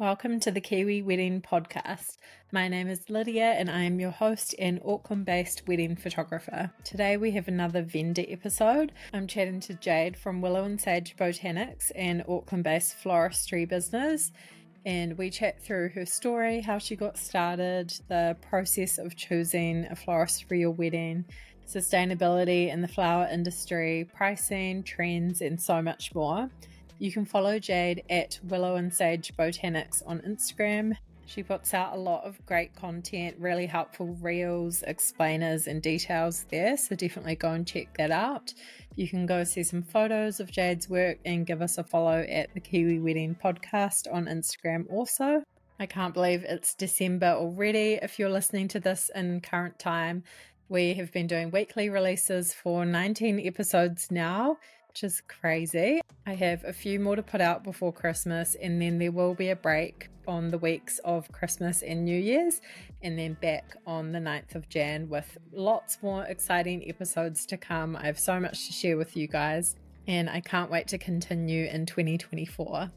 Welcome 0.00 0.38
to 0.40 0.52
the 0.52 0.60
Kiwi 0.60 1.02
Wedding 1.02 1.42
Podcast. 1.42 2.18
My 2.52 2.68
name 2.68 2.86
is 2.86 3.10
Lydia 3.10 3.54
and 3.54 3.68
I 3.68 3.82
am 3.82 3.98
your 3.98 4.12
host 4.12 4.54
and 4.56 4.80
Auckland 4.86 5.24
based 5.24 5.66
wedding 5.66 5.96
photographer. 5.96 6.70
Today 6.84 7.16
we 7.16 7.32
have 7.32 7.48
another 7.48 7.82
vendor 7.82 8.22
episode. 8.28 8.92
I'm 9.12 9.26
chatting 9.26 9.58
to 9.58 9.74
Jade 9.74 10.16
from 10.16 10.40
Willow 10.40 10.62
and 10.62 10.80
Sage 10.80 11.16
Botanics, 11.16 11.90
an 11.96 12.22
Auckland 12.28 12.62
based 12.62 12.94
floristry 13.02 13.68
business. 13.68 14.30
And 14.86 15.18
we 15.18 15.30
chat 15.30 15.60
through 15.60 15.88
her 15.96 16.06
story, 16.06 16.60
how 16.60 16.78
she 16.78 16.94
got 16.94 17.18
started, 17.18 17.92
the 18.06 18.36
process 18.48 18.98
of 18.98 19.16
choosing 19.16 19.84
a 19.90 19.96
florist 19.96 20.44
for 20.44 20.54
your 20.54 20.70
wedding, 20.70 21.24
sustainability 21.66 22.72
in 22.72 22.82
the 22.82 22.88
flower 22.88 23.28
industry, 23.32 24.08
pricing, 24.14 24.84
trends, 24.84 25.40
and 25.40 25.60
so 25.60 25.82
much 25.82 26.14
more. 26.14 26.48
You 27.00 27.12
can 27.12 27.24
follow 27.24 27.60
Jade 27.60 28.02
at 28.10 28.40
Willow 28.42 28.74
and 28.74 28.92
Sage 28.92 29.32
Botanics 29.36 30.02
on 30.04 30.20
Instagram. 30.20 30.96
She 31.26 31.44
puts 31.44 31.72
out 31.72 31.94
a 31.94 32.00
lot 32.00 32.24
of 32.24 32.44
great 32.44 32.74
content, 32.74 33.36
really 33.38 33.66
helpful 33.66 34.16
reels, 34.20 34.82
explainers, 34.82 35.68
and 35.68 35.80
details 35.80 36.46
there. 36.50 36.76
So 36.76 36.96
definitely 36.96 37.36
go 37.36 37.52
and 37.52 37.64
check 37.64 37.96
that 37.98 38.10
out. 38.10 38.52
You 38.96 39.06
can 39.06 39.26
go 39.26 39.44
see 39.44 39.62
some 39.62 39.82
photos 39.82 40.40
of 40.40 40.50
Jade's 40.50 40.88
work 40.88 41.18
and 41.24 41.46
give 41.46 41.62
us 41.62 41.78
a 41.78 41.84
follow 41.84 42.26
at 42.28 42.52
the 42.54 42.60
Kiwi 42.60 42.98
Wedding 42.98 43.36
Podcast 43.40 44.12
on 44.12 44.24
Instagram 44.24 44.90
also. 44.90 45.44
I 45.78 45.86
can't 45.86 46.14
believe 46.14 46.42
it's 46.42 46.74
December 46.74 47.28
already. 47.28 48.00
If 48.02 48.18
you're 48.18 48.28
listening 48.28 48.66
to 48.68 48.80
this 48.80 49.08
in 49.14 49.40
current 49.40 49.78
time, 49.78 50.24
we 50.68 50.94
have 50.94 51.12
been 51.12 51.28
doing 51.28 51.52
weekly 51.52 51.90
releases 51.90 52.52
for 52.52 52.84
19 52.84 53.38
episodes 53.46 54.10
now 54.10 54.56
which 54.98 55.12
is 55.12 55.22
crazy. 55.28 56.00
I 56.26 56.34
have 56.34 56.64
a 56.64 56.72
few 56.72 56.98
more 56.98 57.14
to 57.14 57.22
put 57.22 57.40
out 57.40 57.62
before 57.62 57.92
Christmas, 57.92 58.56
and 58.60 58.82
then 58.82 58.98
there 58.98 59.12
will 59.12 59.32
be 59.32 59.50
a 59.50 59.56
break 59.56 60.08
on 60.26 60.48
the 60.48 60.58
weeks 60.58 60.98
of 61.04 61.30
Christmas 61.30 61.82
and 61.82 62.04
New 62.04 62.18
Year's, 62.18 62.60
and 63.00 63.16
then 63.16 63.34
back 63.34 63.76
on 63.86 64.10
the 64.10 64.18
9th 64.18 64.56
of 64.56 64.68
Jan 64.68 65.08
with 65.08 65.38
lots 65.52 65.98
more 66.02 66.24
exciting 66.24 66.88
episodes 66.88 67.46
to 67.46 67.56
come. 67.56 67.94
I 67.94 68.06
have 68.06 68.18
so 68.18 68.40
much 68.40 68.66
to 68.66 68.72
share 68.72 68.96
with 68.96 69.16
you 69.16 69.28
guys, 69.28 69.76
and 70.08 70.28
I 70.28 70.40
can't 70.40 70.68
wait 70.68 70.88
to 70.88 70.98
continue 70.98 71.66
in 71.66 71.86
2024. 71.86 72.90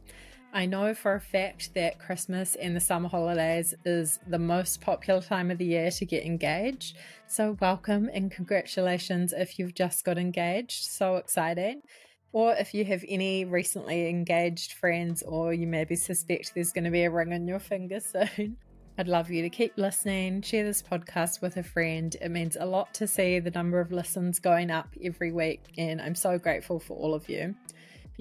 I 0.53 0.65
know 0.65 0.93
for 0.93 1.15
a 1.15 1.21
fact 1.21 1.73
that 1.75 1.97
Christmas 1.97 2.55
and 2.55 2.75
the 2.75 2.81
summer 2.81 3.07
holidays 3.07 3.73
is 3.85 4.19
the 4.27 4.37
most 4.37 4.81
popular 4.81 5.21
time 5.21 5.49
of 5.49 5.57
the 5.57 5.65
year 5.65 5.91
to 5.91 6.05
get 6.05 6.25
engaged. 6.25 6.97
So, 7.27 7.57
welcome 7.61 8.09
and 8.13 8.29
congratulations 8.29 9.31
if 9.31 9.57
you've 9.57 9.73
just 9.73 10.03
got 10.03 10.17
engaged. 10.17 10.83
So 10.83 11.15
exciting. 11.15 11.83
Or 12.33 12.53
if 12.53 12.73
you 12.73 12.83
have 12.85 13.03
any 13.07 13.45
recently 13.45 14.09
engaged 14.09 14.73
friends, 14.73 15.23
or 15.23 15.53
you 15.53 15.67
maybe 15.67 15.95
suspect 15.95 16.53
there's 16.53 16.73
going 16.73 16.83
to 16.83 16.91
be 16.91 17.03
a 17.03 17.11
ring 17.11 17.33
on 17.33 17.47
your 17.47 17.59
finger 17.59 18.01
soon. 18.01 18.57
I'd 18.97 19.07
love 19.07 19.31
you 19.31 19.41
to 19.43 19.49
keep 19.49 19.77
listening, 19.77 20.41
share 20.41 20.65
this 20.65 20.83
podcast 20.83 21.41
with 21.41 21.55
a 21.55 21.63
friend. 21.63 22.13
It 22.21 22.29
means 22.29 22.57
a 22.59 22.65
lot 22.65 22.93
to 22.95 23.07
see 23.07 23.39
the 23.39 23.51
number 23.51 23.79
of 23.79 23.93
listens 23.93 24.39
going 24.39 24.69
up 24.69 24.89
every 25.01 25.31
week, 25.31 25.61
and 25.77 26.01
I'm 26.01 26.15
so 26.15 26.37
grateful 26.37 26.77
for 26.77 26.97
all 26.97 27.13
of 27.13 27.29
you. 27.29 27.55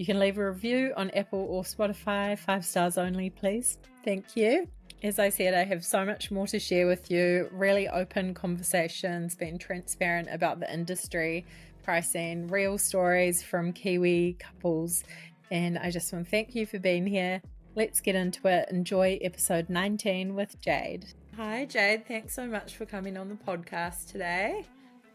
You 0.01 0.07
can 0.07 0.19
leave 0.19 0.39
a 0.39 0.51
review 0.51 0.95
on 0.97 1.11
Apple 1.11 1.47
or 1.51 1.63
Spotify, 1.63 2.39
five 2.39 2.65
stars 2.65 2.97
only, 2.97 3.29
please. 3.29 3.77
Thank 4.03 4.35
you. 4.35 4.67
As 5.03 5.19
I 5.19 5.29
said, 5.29 5.53
I 5.53 5.65
have 5.65 5.85
so 5.85 6.07
much 6.07 6.31
more 6.31 6.47
to 6.47 6.59
share 6.59 6.87
with 6.87 7.11
you. 7.11 7.51
Really 7.53 7.87
open 7.87 8.33
conversations, 8.33 9.35
being 9.35 9.59
transparent 9.59 10.29
about 10.33 10.59
the 10.59 10.73
industry, 10.73 11.45
pricing, 11.83 12.49
real 12.49 12.79
stories 12.79 13.43
from 13.43 13.75
Kiwi 13.75 14.39
couples. 14.39 15.05
And 15.51 15.77
I 15.77 15.91
just 15.91 16.11
want 16.15 16.25
to 16.25 16.31
thank 16.31 16.55
you 16.55 16.65
for 16.65 16.79
being 16.79 17.07
here. 17.07 17.43
Let's 17.75 18.01
get 18.01 18.15
into 18.15 18.49
it. 18.49 18.71
Enjoy 18.71 19.19
episode 19.21 19.69
19 19.69 20.35
with 20.35 20.59
Jade. 20.63 21.13
Hi, 21.37 21.67
Jade. 21.67 22.09
Thanks 22.09 22.35
so 22.35 22.47
much 22.47 22.75
for 22.75 22.87
coming 22.87 23.19
on 23.19 23.29
the 23.29 23.35
podcast 23.35 24.11
today. 24.11 24.65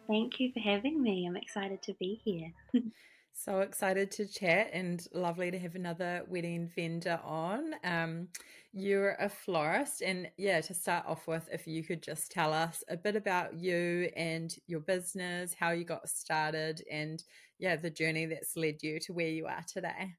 Thank 0.06 0.40
you 0.40 0.51
for 0.53 0.59
having 0.59 1.01
me. 1.01 1.25
I'm 1.28 1.38
excited 1.38 1.81
to 1.81 1.95
be 1.95 2.22
here. 2.24 2.53
So 3.38 3.59
excited 3.59 4.12
to 4.12 4.25
chat 4.25 4.69
and 4.72 5.06
lovely 5.13 5.51
to 5.51 5.59
have 5.59 5.75
another 5.75 6.23
wedding 6.28 6.72
vendor 6.73 7.19
on. 7.22 7.75
Um, 7.84 8.29
you're 8.72 9.18
a 9.19 9.28
florist, 9.29 10.01
and 10.01 10.31
yeah, 10.38 10.62
to 10.62 10.73
start 10.73 11.06
off 11.06 11.28
with, 11.28 11.47
if 11.51 11.68
you 11.68 11.84
could 11.84 12.01
just 12.01 12.31
tell 12.31 12.53
us 12.53 12.84
a 12.90 12.95
bit 12.95 13.16
about 13.16 13.53
you 13.53 14.09
and 14.16 14.56
your 14.68 14.79
business, 14.79 15.53
how 15.53 15.72
you 15.72 15.84
got 15.84 16.09
started, 16.09 16.81
and 16.90 17.24
yeah, 17.59 17.75
the 17.75 17.90
journey 17.90 18.25
that's 18.25 18.56
led 18.56 18.81
you 18.81 19.00
to 19.01 19.13
where 19.13 19.28
you 19.28 19.45
are 19.47 19.63
today. 19.72 20.16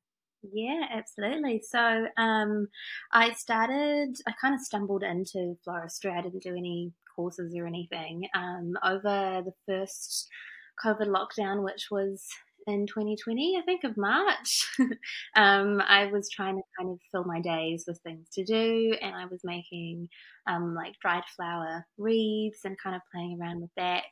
Yeah, 0.53 0.87
absolutely. 0.93 1.63
So 1.67 2.07
um, 2.19 2.69
I 3.13 3.33
started, 3.33 4.15
I 4.29 4.35
kind 4.41 4.55
of 4.55 4.61
stumbled 4.61 5.03
into 5.03 5.57
floristry. 5.67 6.17
I 6.17 6.21
didn't 6.21 6.43
do 6.43 6.55
any 6.55 6.93
courses 7.17 7.57
or 7.57 7.67
anything. 7.67 8.29
Um, 8.35 8.75
over 8.85 9.43
the 9.43 9.55
first 9.67 10.29
COVID 10.85 11.09
lockdown, 11.09 11.65
which 11.65 11.89
was 11.91 12.23
in 12.67 12.87
2020, 12.87 13.59
I 13.59 13.63
think 13.63 13.85
of 13.85 13.97
March. 13.97 14.69
um, 15.37 15.81
I 15.87 16.07
was 16.07 16.29
trying 16.29 16.57
to 16.57 16.63
kind 16.79 16.91
of 16.91 16.99
fill 17.13 17.25
my 17.25 17.41
days 17.41 17.85
with 17.87 17.99
things 18.01 18.29
to 18.35 18.45
do, 18.45 18.97
and 19.01 19.15
I 19.15 19.27
was 19.27 19.41
making 19.45 20.09
um, 20.49 20.75
like 20.75 20.99
dried 21.01 21.25
flower 21.37 21.87
wreaths 21.99 22.65
and 22.65 22.79
kind 22.79 22.97
of 22.97 23.03
playing 23.13 23.39
around 23.41 23.61
with 23.61 23.71
that. 23.77 24.05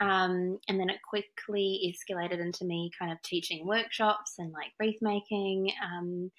Um, 0.00 0.58
and 0.68 0.80
then 0.80 0.90
it 0.90 1.00
quickly 1.08 1.94
escalated 1.94 2.40
into 2.40 2.64
me 2.64 2.90
kind 2.98 3.12
of 3.12 3.20
teaching 3.22 3.66
workshops 3.66 4.34
and 4.38 4.52
like 4.52 4.72
wreath 4.80 4.98
making. 5.00 5.72
Um, 5.82 6.30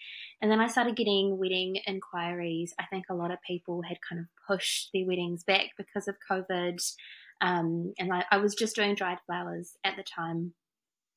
and 0.42 0.52
then 0.52 0.60
I 0.60 0.68
started 0.68 0.96
getting 0.96 1.38
wedding 1.38 1.78
inquiries. 1.88 2.74
I 2.80 2.86
think 2.86 3.06
a 3.10 3.16
lot 3.16 3.32
of 3.32 3.38
people 3.46 3.82
had 3.82 3.98
kind 4.08 4.20
of 4.20 4.26
pushed 4.48 4.90
their 4.94 5.06
weddings 5.06 5.44
back 5.44 5.68
because 5.78 6.08
of 6.08 6.16
COVID. 6.30 6.80
Um, 7.42 7.94
and 8.00 8.14
I, 8.14 8.24
I 8.32 8.38
was 8.38 8.56
just 8.56 8.76
doing 8.76 8.96
dried 8.96 9.18
flowers 9.26 9.76
at 9.84 9.96
the 9.98 10.04
time 10.04 10.54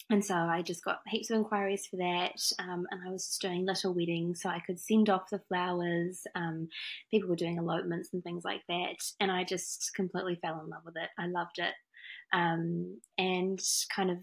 and 0.08 0.24
so 0.24 0.34
I 0.34 0.62
just 0.62 0.84
got 0.84 1.00
heaps 1.06 1.30
of 1.30 1.38
inquiries 1.38 1.86
for 1.86 1.96
that. 1.96 2.40
Um, 2.60 2.86
and 2.90 3.00
I 3.06 3.10
was 3.10 3.26
just 3.26 3.40
doing 3.40 3.66
little 3.66 3.92
weddings 3.92 4.40
so 4.40 4.48
I 4.48 4.60
could 4.60 4.78
send 4.78 5.10
off 5.10 5.30
the 5.30 5.40
flowers. 5.48 6.22
Um, 6.36 6.68
people 7.10 7.28
were 7.28 7.36
doing 7.36 7.58
elopements 7.58 8.10
and 8.12 8.22
things 8.22 8.44
like 8.44 8.62
that. 8.68 8.96
And 9.18 9.32
I 9.32 9.42
just 9.42 9.90
completely 9.96 10.38
fell 10.40 10.60
in 10.62 10.70
love 10.70 10.82
with 10.84 10.96
it. 10.96 11.08
I 11.18 11.26
loved 11.26 11.58
it. 11.58 11.74
Um, 12.32 13.00
and 13.18 13.60
kind 13.94 14.12
of 14.12 14.18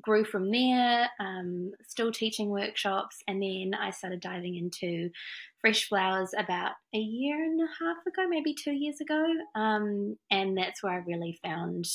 grew 0.00 0.24
from 0.24 0.50
there, 0.50 1.08
um, 1.20 1.72
still 1.86 2.12
teaching 2.12 2.48
workshops. 2.48 3.18
And 3.28 3.42
then 3.42 3.72
I 3.78 3.90
started 3.90 4.20
diving 4.20 4.56
into 4.56 5.10
fresh 5.60 5.86
flowers 5.86 6.30
about 6.36 6.72
a 6.94 6.98
year 6.98 7.44
and 7.44 7.60
a 7.60 7.84
half 7.84 7.98
ago, 8.06 8.26
maybe 8.26 8.54
two 8.54 8.72
years 8.72 9.02
ago. 9.02 9.22
Um, 9.54 10.16
and 10.30 10.56
that's 10.56 10.82
where 10.82 10.94
I 10.94 11.04
really 11.06 11.38
found 11.42 11.86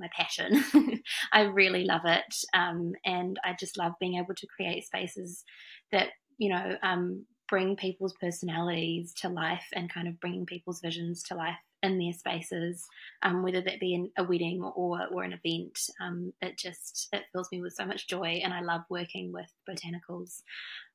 my 0.00 0.08
passion. 0.16 0.64
I 1.32 1.42
really 1.42 1.84
love 1.84 2.02
it. 2.04 2.34
Um, 2.54 2.92
and 3.04 3.38
I 3.44 3.54
just 3.58 3.78
love 3.78 3.92
being 4.00 4.16
able 4.16 4.34
to 4.34 4.46
create 4.46 4.86
spaces 4.86 5.44
that, 5.92 6.08
you 6.38 6.50
know, 6.50 6.76
um, 6.82 7.26
bring 7.48 7.76
people's 7.76 8.14
personalities 8.20 9.12
to 9.14 9.28
life 9.28 9.66
and 9.74 9.92
kind 9.92 10.08
of 10.08 10.20
bringing 10.20 10.46
people's 10.46 10.80
visions 10.80 11.22
to 11.24 11.34
life 11.34 11.56
in 11.82 11.98
their 11.98 12.12
spaces, 12.12 12.86
um, 13.22 13.42
whether 13.42 13.60
that 13.60 13.80
be 13.80 13.94
in 13.94 14.10
a 14.18 14.24
wedding 14.24 14.62
or, 14.62 15.06
or 15.10 15.22
an 15.22 15.38
event. 15.42 15.78
Um, 16.00 16.32
it 16.40 16.58
just, 16.58 17.08
it 17.12 17.24
fills 17.32 17.48
me 17.50 17.60
with 17.60 17.74
so 17.74 17.84
much 17.86 18.08
joy 18.08 18.40
and 18.44 18.52
I 18.52 18.60
love 18.60 18.82
working 18.88 19.32
with 19.32 19.50
botanicals. 19.68 20.42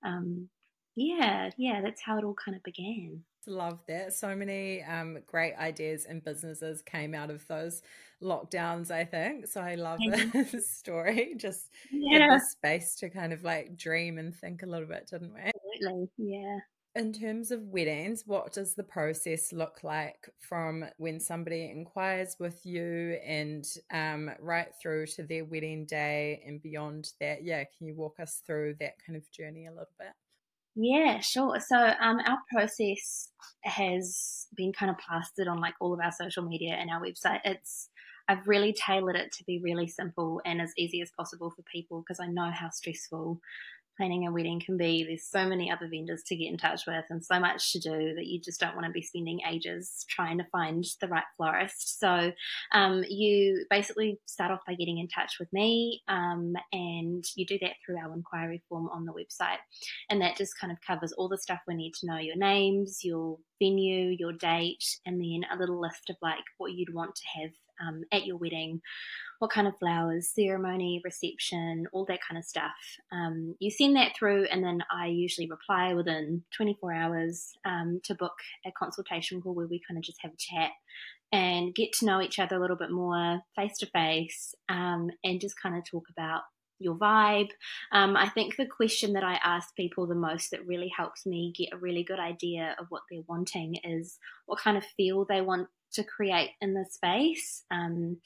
Um, 0.04 0.50
yeah, 0.96 1.50
yeah, 1.58 1.82
that's 1.82 2.02
how 2.02 2.18
it 2.18 2.24
all 2.24 2.36
kind 2.36 2.56
of 2.56 2.64
began. 2.64 3.24
Love 3.48 3.80
that. 3.88 4.14
So 4.14 4.36
many 4.36 4.82
um, 4.84 5.20
great 5.28 5.56
ideas 5.56 6.06
and 6.06 6.24
businesses 6.24 6.82
came 6.82 7.14
out 7.14 7.30
of 7.30 7.46
those 7.48 7.82
lockdowns, 8.22 8.92
I 8.92 9.06
think. 9.06 9.48
So 9.48 9.62
I 9.62 9.76
love 9.76 10.00
the 10.00 10.64
story. 10.68 11.36
Just 11.38 11.70
yeah. 11.92 12.38
the 12.38 12.40
space 12.40 12.96
to 12.96 13.10
kind 13.10 13.34
of 13.34 13.44
like 13.44 13.78
dream 13.78 14.18
and 14.18 14.36
think 14.36 14.64
a 14.64 14.68
little 14.68 14.88
bit, 14.88 15.08
didn't 15.12 15.34
we? 15.34 15.40
Absolutely. 15.42 16.10
Yeah. 16.18 16.60
In 16.96 17.12
terms 17.12 17.52
of 17.52 17.62
weddings, 17.64 18.24
what 18.26 18.54
does 18.54 18.74
the 18.74 18.84
process 18.84 19.52
look 19.52 19.84
like 19.84 20.30
from 20.40 20.86
when 20.98 21.20
somebody 21.20 21.70
inquires 21.70 22.38
with 22.40 22.66
you 22.66 23.18
and 23.26 23.66
um, 23.92 24.32
right 24.40 24.70
through 24.82 25.08
to 25.08 25.24
their 25.24 25.44
wedding 25.44 25.86
day 25.86 26.42
and 26.48 26.62
beyond 26.62 27.10
that? 27.20 27.44
Yeah, 27.44 27.66
can 27.78 27.88
you 27.88 27.96
walk 27.96 28.22
us 28.22 28.42
through 28.48 28.76
that 28.80 28.94
kind 29.06 29.18
of 29.18 29.30
journey 29.30 29.66
a 29.66 29.72
little 29.72 29.88
bit? 30.00 30.14
Yeah, 30.76 31.20
sure. 31.22 31.60
So 31.60 31.78
um, 31.78 32.20
our 32.26 32.40
process 32.54 33.30
has 33.64 34.48
been 34.56 34.74
kind 34.74 34.90
of 34.90 34.98
plastered 34.98 35.48
on 35.48 35.60
like 35.60 35.74
all 35.80 35.94
of 35.94 36.02
our 36.02 36.12
social 36.12 36.44
media 36.44 36.76
and 36.76 36.90
our 36.90 37.02
website. 37.02 37.40
It's 37.46 37.90
I've 38.28 38.48
really 38.48 38.74
tailored 38.74 39.16
it 39.16 39.32
to 39.34 39.44
be 39.44 39.60
really 39.60 39.88
simple 39.88 40.42
and 40.46 40.62
as 40.62 40.74
easy 40.78 41.02
as 41.02 41.12
possible 41.12 41.52
for 41.52 41.62
people 41.64 42.02
because 42.02 42.20
I 42.20 42.28
know 42.28 42.52
how 42.52 42.70
stressful 42.70 43.40
planning 43.98 44.28
a 44.28 44.32
wedding 44.32 44.60
can 44.60 44.78
be. 44.78 45.04
There's 45.04 45.26
so 45.26 45.48
many 45.48 45.72
other 45.72 45.88
vendors 45.88 46.24
to 46.24 46.36
get 46.36 46.50
in 46.50 46.58
touch 46.58 46.82
with 46.86 47.06
and 47.10 47.24
so 47.24 47.40
much 47.40 47.72
to 47.74 47.80
do 47.80 48.14
that 48.16 48.26
you 48.26 48.40
just 48.40 48.60
don't 48.60 48.76
want 48.76 48.86
to 48.86 48.92
be 48.92 49.02
spending 49.02 49.40
ages 49.50 50.06
trying 50.10 50.38
to 50.38 50.44
find 50.52 50.86
the 51.02 51.08
right 51.08 51.24
florist. 51.38 52.00
So 52.00 52.32
um, 52.74 53.04
you 53.08 53.66
basically 53.70 54.20
start 54.26 54.52
off 54.52 54.66
by 54.68 54.76
getting 54.76 54.98
in 54.98 55.08
touch 55.08 55.38
with 55.40 55.52
me 55.54 56.02
um, 56.08 56.54
and 56.72 57.24
you 57.36 57.46
do 57.46 57.58
that 57.62 57.74
through 57.86 57.98
our 57.98 58.14
inquiry 58.14 58.62
form 58.68 58.90
on 58.90 59.06
the 59.06 59.14
website. 59.14 59.60
And 60.10 60.22
that 60.22 60.38
just 60.38 60.60
kind 60.60 60.72
of 60.72 60.80
covers 60.86 61.14
all 61.14 61.30
the 61.30 61.38
stuff 61.38 61.60
we 61.68 61.76
need 61.76 61.94
to 62.02 62.08
know 62.08 62.18
your 62.18 62.38
names, 62.38 63.00
your 63.04 63.38
venue, 63.62 64.16
your 64.18 64.34
date, 64.34 64.84
and 65.06 65.20
then 65.22 65.46
a 65.52 65.58
little 65.58 65.80
list 65.80 66.10
of 66.10 66.18
like 66.22 66.44
what 66.58 66.74
you'd 66.74 66.94
want 66.94 67.16
to 67.16 67.42
have 67.42 67.52
um, 67.82 68.04
at 68.12 68.26
your 68.26 68.38
wedding, 68.38 68.82
what 69.40 69.52
kind 69.52 69.68
of 69.68 69.78
flowers, 69.78 70.32
ceremony, 70.34 71.02
reception, 71.04 71.88
all 71.92 72.06
that 72.06 72.20
kind 72.28 72.38
of 72.38 72.46
stuff. 72.46 72.72
Um, 73.12 73.56
you 73.60 73.72
send 73.72 73.96
that 73.96 74.16
through, 74.18 74.46
and 74.46 74.64
then 74.64 74.84
I 74.92 75.08
usually 75.08 75.50
reply 75.50 75.94
within 75.94 76.44
24 76.56 76.94
hours 76.94 77.52
um, 77.66 78.00
to 78.04 78.16
book 78.16 78.36
a 78.66 78.72
consultation 78.72 79.42
call 79.42 79.54
where 79.54 79.68
we 79.68 79.82
kind 79.88 79.98
of 79.98 80.04
just 80.04 80.22
have 80.22 80.32
a 80.32 80.38
chat 80.38 80.72
and 81.32 81.76
get 81.76 81.92
to 81.94 82.06
know 82.06 82.22
each 82.22 82.40
other 82.40 82.56
a 82.56 82.60
little 82.60 82.78
bit 82.78 82.92
more 82.92 83.42
face 83.56 83.78
to 83.80 83.88
face 83.88 84.56
and 84.70 85.12
just 85.42 85.60
kind 85.62 85.76
of 85.76 85.84
talk 85.84 86.06
about 86.10 86.44
your 86.80 86.96
vibe. 86.96 87.50
Um, 87.92 88.16
I 88.18 88.30
think 88.30 88.56
the 88.56 88.66
question 88.66 89.14
that 89.14 89.24
I 89.24 89.40
ask 89.44 89.76
people 89.76 90.08
the 90.08 90.16
most 90.16 90.52
that 90.52 90.66
really 90.66 90.92
helps 90.96 91.26
me 91.26 91.54
get 91.58 91.74
a 91.74 91.78
really 91.78 92.04
good 92.04 92.20
idea 92.20 92.76
of 92.80 92.88
what 92.90 93.04
they're 93.10 93.22
wanting 93.28 93.78
is 93.84 94.18
what 94.46 94.60
kind 94.60 94.78
of 94.78 94.86
feel 94.98 95.26
they 95.26 95.42
want 95.42 95.68
to 95.96 96.04
create 96.04 96.52
in 96.62 96.74
the 96.74 96.86
space. 96.86 97.64
Um, 97.72 98.18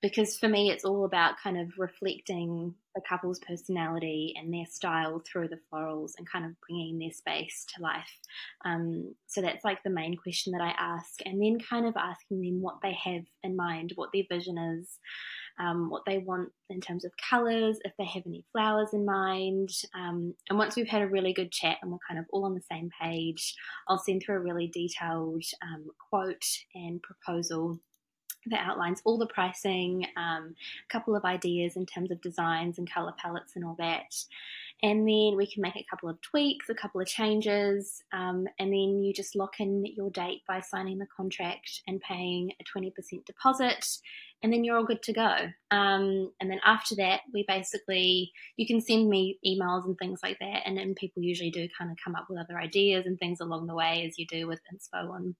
because 0.00 0.38
for 0.38 0.48
me, 0.48 0.70
it's 0.70 0.84
all 0.84 1.04
about 1.04 1.38
kind 1.42 1.58
of 1.58 1.72
reflecting 1.76 2.74
the 2.94 3.00
couple's 3.08 3.40
personality 3.40 4.34
and 4.36 4.52
their 4.52 4.66
style 4.66 5.20
through 5.26 5.48
the 5.48 5.58
florals 5.72 6.12
and 6.18 6.30
kind 6.30 6.44
of 6.44 6.52
bringing 6.66 6.98
their 6.98 7.10
space 7.10 7.66
to 7.74 7.82
life. 7.82 8.18
Um, 8.64 9.14
so 9.26 9.40
that's 9.40 9.64
like 9.64 9.82
the 9.82 9.90
main 9.90 10.16
question 10.16 10.52
that 10.52 10.62
I 10.62 10.74
ask, 10.78 11.20
and 11.24 11.42
then 11.42 11.58
kind 11.58 11.86
of 11.86 11.96
asking 11.96 12.40
them 12.40 12.62
what 12.62 12.76
they 12.82 12.96
have 13.04 13.24
in 13.42 13.56
mind, 13.56 13.92
what 13.96 14.10
their 14.12 14.24
vision 14.30 14.56
is, 14.56 14.98
um, 15.58 15.90
what 15.90 16.02
they 16.06 16.18
want 16.18 16.50
in 16.70 16.80
terms 16.80 17.04
of 17.04 17.12
colours, 17.28 17.78
if 17.84 17.92
they 17.98 18.04
have 18.04 18.22
any 18.26 18.44
flowers 18.52 18.90
in 18.92 19.04
mind. 19.04 19.70
Um, 19.94 20.34
and 20.48 20.58
once 20.58 20.76
we've 20.76 20.88
had 20.88 21.02
a 21.02 21.08
really 21.08 21.32
good 21.32 21.50
chat 21.50 21.78
and 21.82 21.90
we're 21.90 21.98
kind 22.08 22.20
of 22.20 22.26
all 22.30 22.44
on 22.44 22.54
the 22.54 22.62
same 22.70 22.90
page, 23.00 23.54
I'll 23.88 23.98
send 23.98 24.22
through 24.22 24.36
a 24.36 24.40
really 24.40 24.68
detailed 24.68 25.42
um, 25.62 25.86
quote 26.08 26.44
and 26.74 27.02
proposal 27.02 27.80
that 28.50 28.66
outlines 28.66 29.00
all 29.04 29.18
the 29.18 29.26
pricing, 29.26 30.06
um, 30.16 30.54
a 30.88 30.92
couple 30.92 31.16
of 31.16 31.24
ideas 31.24 31.76
in 31.76 31.86
terms 31.86 32.10
of 32.10 32.20
designs 32.20 32.78
and 32.78 32.90
colour 32.90 33.14
palettes 33.18 33.56
and 33.56 33.64
all 33.64 33.76
that. 33.78 34.14
And 34.82 35.00
then 35.00 35.36
we 35.36 35.50
can 35.52 35.62
make 35.62 35.74
a 35.74 35.86
couple 35.90 36.08
of 36.08 36.20
tweaks, 36.20 36.68
a 36.68 36.74
couple 36.74 37.00
of 37.00 37.08
changes, 37.08 38.04
um, 38.12 38.46
and 38.60 38.72
then 38.72 39.02
you 39.02 39.12
just 39.12 39.34
lock 39.34 39.58
in 39.58 39.84
your 39.84 40.10
date 40.10 40.42
by 40.46 40.60
signing 40.60 40.98
the 40.98 41.06
contract 41.06 41.82
and 41.88 42.00
paying 42.00 42.52
a 42.60 42.78
20% 42.78 42.92
deposit 43.24 43.84
and 44.42 44.52
then 44.52 44.62
you're 44.62 44.76
all 44.76 44.84
good 44.84 45.02
to 45.02 45.12
go. 45.12 45.36
Um, 45.70 46.30
and 46.40 46.50
then 46.50 46.60
after 46.64 46.94
that, 46.96 47.20
we 47.34 47.44
basically, 47.48 48.30
you 48.56 48.66
can 48.66 48.80
send 48.80 49.08
me 49.08 49.38
emails 49.44 49.84
and 49.84 49.96
things 49.98 50.20
like 50.22 50.38
that. 50.38 50.62
And 50.64 50.76
then 50.76 50.94
people 50.94 51.22
usually 51.22 51.50
do 51.50 51.68
kind 51.76 51.90
of 51.90 51.96
come 52.02 52.14
up 52.14 52.26
with 52.28 52.38
other 52.38 52.58
ideas 52.58 53.06
and 53.06 53.18
things 53.18 53.40
along 53.40 53.66
the 53.66 53.74
way, 53.74 54.04
as 54.06 54.18
you 54.18 54.26
do 54.26 54.46
with 54.46 54.60
Inspo 54.72 55.10
on 55.10 55.34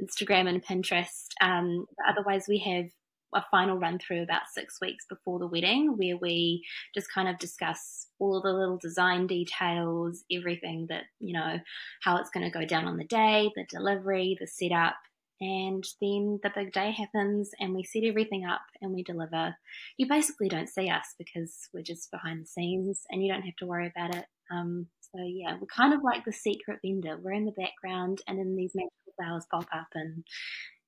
Instagram 0.00 0.48
and 0.48 0.64
Pinterest. 0.64 1.28
Um, 1.40 1.86
otherwise, 2.08 2.44
we 2.48 2.58
have 2.58 2.86
a 3.34 3.44
final 3.50 3.76
run 3.76 3.98
through 3.98 4.22
about 4.22 4.42
six 4.52 4.80
weeks 4.80 5.04
before 5.08 5.40
the 5.40 5.48
wedding 5.48 5.96
where 5.96 6.16
we 6.16 6.64
just 6.94 7.12
kind 7.12 7.28
of 7.28 7.38
discuss 7.38 8.06
all 8.20 8.40
the 8.40 8.52
little 8.52 8.78
design 8.78 9.26
details, 9.26 10.22
everything 10.30 10.86
that, 10.88 11.02
you 11.18 11.32
know, 11.32 11.58
how 12.02 12.16
it's 12.16 12.30
going 12.30 12.44
to 12.44 12.56
go 12.56 12.64
down 12.64 12.86
on 12.86 12.96
the 12.96 13.04
day, 13.04 13.50
the 13.56 13.64
delivery, 13.68 14.36
the 14.38 14.46
setup, 14.46 14.94
and 15.40 15.84
then 16.00 16.38
the 16.42 16.50
big 16.54 16.72
day 16.72 16.92
happens 16.92 17.50
and 17.58 17.74
we 17.74 17.82
set 17.82 18.04
everything 18.04 18.44
up 18.44 18.62
and 18.80 18.92
we 18.92 19.02
deliver. 19.02 19.56
You 19.96 20.08
basically 20.08 20.48
don't 20.48 20.68
see 20.68 20.88
us 20.88 21.14
because 21.18 21.68
we're 21.72 21.82
just 21.82 22.10
behind 22.10 22.42
the 22.42 22.46
scenes 22.46 23.02
and 23.10 23.22
you 23.22 23.32
don't 23.32 23.42
have 23.42 23.56
to 23.56 23.66
worry 23.66 23.86
about 23.86 24.14
it. 24.14 24.26
Um, 24.50 24.86
so 25.00 25.22
yeah, 25.22 25.56
we're 25.60 25.66
kind 25.66 25.92
of 25.92 26.02
like 26.02 26.24
the 26.24 26.32
secret 26.32 26.78
vendor. 26.84 27.18
We're 27.20 27.32
in 27.32 27.46
the 27.46 27.52
background 27.52 28.20
and 28.28 28.38
then 28.38 28.56
these 28.56 28.72
magical 28.74 29.14
flowers 29.16 29.46
pop 29.50 29.66
up 29.74 29.88
and 29.94 30.24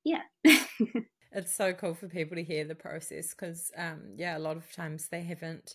yeah. 0.05 0.23
it's 1.33 1.55
so 1.55 1.73
cool 1.73 1.95
for 1.95 2.09
people 2.09 2.37
to 2.37 2.45
hear 2.45 2.65
the 2.65 2.75
process 2.75 3.35
because 3.35 3.71
um, 3.77 4.15
yeah, 4.17 4.37
a 4.37 4.41
lot 4.41 4.57
of 4.57 4.71
times 4.73 5.09
they 5.09 5.23
haven't 5.23 5.75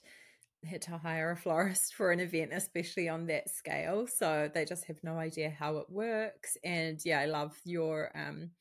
had 0.66 0.82
to 0.84 0.98
hire 0.98 1.32
a 1.32 1.38
florist 1.38 1.96
for 1.96 2.12
an 2.12 2.20
event, 2.20 2.52
especially 2.54 3.10
on 3.10 3.28
that 3.28 3.50
scale. 3.50 4.08
So 4.08 4.50
they 4.54 4.66
just 4.66 4.86
have 4.86 4.98
no 5.04 5.18
idea 5.18 5.50
how 5.50 5.78
it 5.78 5.90
works. 5.90 6.58
And 6.64 7.00
yeah, 7.04 7.20
I 7.20 7.26
love 7.26 7.56
your 7.66 8.12
um 8.16 8.52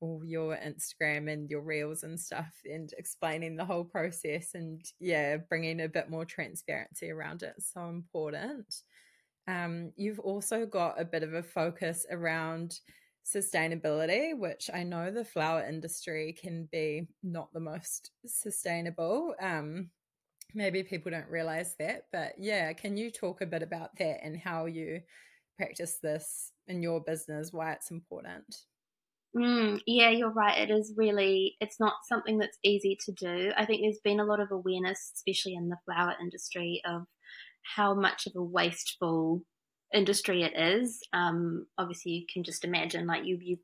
all 0.00 0.22
your 0.24 0.56
Instagram 0.56 1.30
and 1.32 1.50
your 1.50 1.60
reels 1.60 2.04
and 2.04 2.18
stuff 2.20 2.54
and 2.64 2.92
explaining 2.98 3.56
the 3.56 3.64
whole 3.64 3.84
process 3.84 4.54
and 4.54 4.80
yeah, 5.00 5.36
bringing 5.48 5.80
a 5.80 5.88
bit 5.88 6.08
more 6.08 6.24
transparency 6.24 7.10
around 7.10 7.42
it. 7.42 7.54
So 7.58 7.88
important. 7.88 8.72
Um, 9.48 9.92
you've 9.96 10.20
also 10.20 10.66
got 10.66 11.00
a 11.00 11.04
bit 11.04 11.22
of 11.22 11.34
a 11.34 11.42
focus 11.42 12.06
around 12.10 12.78
sustainability, 13.26 14.38
which 14.38 14.70
I 14.72 14.84
know 14.84 15.10
the 15.10 15.24
flower 15.24 15.66
industry 15.66 16.34
can 16.40 16.68
be 16.70 17.08
not 17.22 17.52
the 17.52 17.60
most 17.60 18.10
sustainable. 18.26 19.34
Um, 19.40 19.90
maybe 20.54 20.82
people 20.82 21.10
don't 21.10 21.28
realize 21.28 21.74
that 21.78 22.04
but 22.12 22.32
yeah 22.38 22.72
can 22.72 22.96
you 22.96 23.10
talk 23.10 23.40
a 23.40 23.46
bit 23.46 23.62
about 23.62 23.90
that 23.98 24.24
and 24.24 24.36
how 24.36 24.66
you 24.66 25.00
practice 25.56 25.98
this 26.02 26.52
in 26.68 26.82
your 26.82 27.00
business 27.00 27.52
why 27.52 27.72
it's 27.72 27.90
important? 27.90 28.56
Mm, 29.36 29.80
yeah 29.86 30.08
you're 30.08 30.32
right 30.32 30.58
it 30.58 30.72
is 30.72 30.94
really 30.96 31.56
it's 31.60 31.78
not 31.78 31.94
something 32.08 32.38
that's 32.38 32.56
easy 32.64 32.96
to 33.04 33.12
do. 33.12 33.52
I 33.56 33.66
think 33.66 33.82
there's 33.82 34.00
been 34.02 34.20
a 34.20 34.24
lot 34.24 34.40
of 34.40 34.50
awareness 34.50 35.12
especially 35.14 35.54
in 35.54 35.68
the 35.68 35.76
flower 35.84 36.14
industry 36.20 36.80
of 36.86 37.02
how 37.76 37.94
much 37.94 38.26
of 38.26 38.32
a 38.36 38.42
wasteful 38.42 39.42
industry 39.92 40.42
it 40.42 40.58
is. 40.58 41.00
Um, 41.12 41.66
obviously 41.76 42.12
you 42.12 42.26
can 42.32 42.42
just 42.42 42.64
imagine 42.64 43.06
like 43.06 43.26
you 43.26 43.38
you 43.42 43.58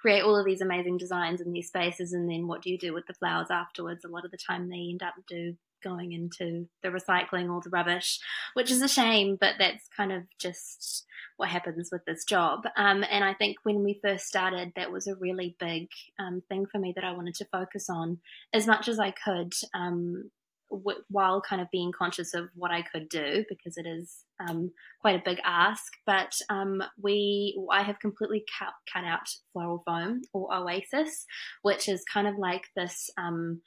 create 0.00 0.22
all 0.22 0.36
of 0.36 0.46
these 0.46 0.60
amazing 0.60 0.96
designs 0.96 1.40
in 1.40 1.52
these 1.52 1.68
spaces 1.68 2.12
and 2.12 2.30
then 2.30 2.46
what 2.46 2.62
do 2.62 2.70
you 2.70 2.78
do 2.78 2.94
with 2.94 3.06
the 3.06 3.14
flowers 3.14 3.48
afterwards? 3.50 4.04
A 4.04 4.08
lot 4.08 4.24
of 4.24 4.30
the 4.30 4.38
time 4.38 4.68
they 4.68 4.90
end 4.90 5.02
up 5.02 5.14
do 5.28 5.54
going 5.82 6.12
into 6.12 6.66
the 6.82 6.88
recycling 6.88 7.52
or 7.52 7.60
the 7.62 7.70
rubbish, 7.70 8.18
which 8.54 8.70
is 8.70 8.82
a 8.82 8.88
shame, 8.88 9.36
but 9.40 9.54
that's 9.58 9.88
kind 9.96 10.12
of 10.12 10.22
just 10.38 11.06
what 11.36 11.48
happens 11.48 11.88
with 11.90 12.04
this 12.04 12.24
job. 12.24 12.64
Um, 12.76 13.04
and 13.10 13.24
I 13.24 13.34
think 13.34 13.56
when 13.62 13.82
we 13.82 14.00
first 14.02 14.26
started, 14.26 14.72
that 14.76 14.92
was 14.92 15.06
a 15.06 15.16
really 15.16 15.56
big 15.58 15.88
um, 16.18 16.42
thing 16.48 16.66
for 16.70 16.78
me 16.78 16.92
that 16.94 17.04
I 17.04 17.12
wanted 17.12 17.34
to 17.36 17.46
focus 17.46 17.88
on 17.88 18.18
as 18.52 18.66
much 18.66 18.88
as 18.88 18.98
I 18.98 19.12
could. 19.12 19.52
Um, 19.74 20.30
w- 20.70 21.02
while 21.08 21.40
kind 21.40 21.60
of 21.60 21.70
being 21.70 21.92
conscious 21.92 22.34
of 22.34 22.48
what 22.54 22.70
I 22.70 22.82
could 22.82 23.08
do 23.08 23.44
because 23.48 23.76
it 23.76 23.86
is 23.86 24.24
um, 24.38 24.70
quite 25.00 25.16
a 25.16 25.22
big 25.24 25.38
ask, 25.44 25.92
but 26.06 26.32
um, 26.48 26.82
we 27.00 27.60
I 27.70 27.82
have 27.82 27.98
completely 27.98 28.44
cut, 28.58 28.72
cut 28.92 29.04
out 29.04 29.28
floral 29.52 29.82
foam 29.86 30.22
or 30.32 30.54
Oasis, 30.54 31.26
which 31.62 31.88
is 31.88 32.04
kind 32.04 32.26
of 32.26 32.36
like 32.38 32.64
this 32.76 33.10
um, 33.18 33.60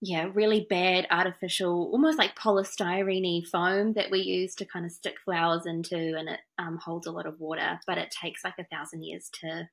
yeah, 0.00 0.30
really 0.32 0.66
bad 0.68 1.06
artificial, 1.10 1.90
almost 1.92 2.18
like 2.18 2.36
polystyrene 2.36 3.46
foam 3.46 3.94
that 3.94 4.10
we 4.10 4.20
use 4.20 4.54
to 4.56 4.64
kind 4.64 4.86
of 4.86 4.92
stick 4.92 5.16
flowers 5.24 5.66
into, 5.66 6.16
and 6.16 6.28
it 6.28 6.40
um, 6.58 6.78
holds 6.78 7.06
a 7.06 7.12
lot 7.12 7.26
of 7.26 7.40
water, 7.40 7.80
but 7.86 7.98
it 7.98 8.10
takes 8.10 8.44
like 8.44 8.58
a 8.58 8.64
thousand 8.64 9.02
years 9.02 9.28
to 9.40 9.68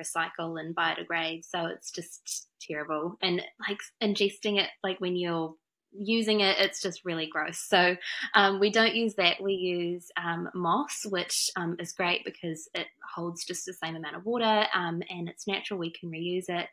recycle 0.00 0.58
and 0.58 0.74
biodegrade. 0.74 1.44
So 1.44 1.66
it's 1.66 1.90
just 1.90 2.48
terrible. 2.60 3.16
And 3.22 3.42
like 3.68 3.78
ingesting 4.02 4.58
it, 4.58 4.68
like 4.82 5.00
when 5.00 5.16
you're 5.16 5.54
using 5.92 6.40
it, 6.40 6.56
it's 6.58 6.80
just 6.80 7.04
really 7.04 7.26
gross. 7.26 7.58
So 7.58 7.96
um, 8.34 8.60
we 8.60 8.70
don't 8.70 8.94
use 8.94 9.14
that. 9.16 9.42
We 9.42 9.54
use 9.54 10.08
um, 10.16 10.48
moss, 10.54 11.04
which 11.06 11.50
um, 11.56 11.76
is 11.78 11.92
great 11.92 12.24
because 12.24 12.68
it 12.74 12.86
holds 13.14 13.44
just 13.44 13.66
the 13.66 13.74
same 13.74 13.96
amount 13.96 14.16
of 14.16 14.24
water 14.24 14.66
um, 14.74 15.02
and 15.08 15.28
it's 15.28 15.46
natural. 15.46 15.80
We 15.80 15.92
can 15.92 16.10
reuse 16.10 16.48
it. 16.48 16.68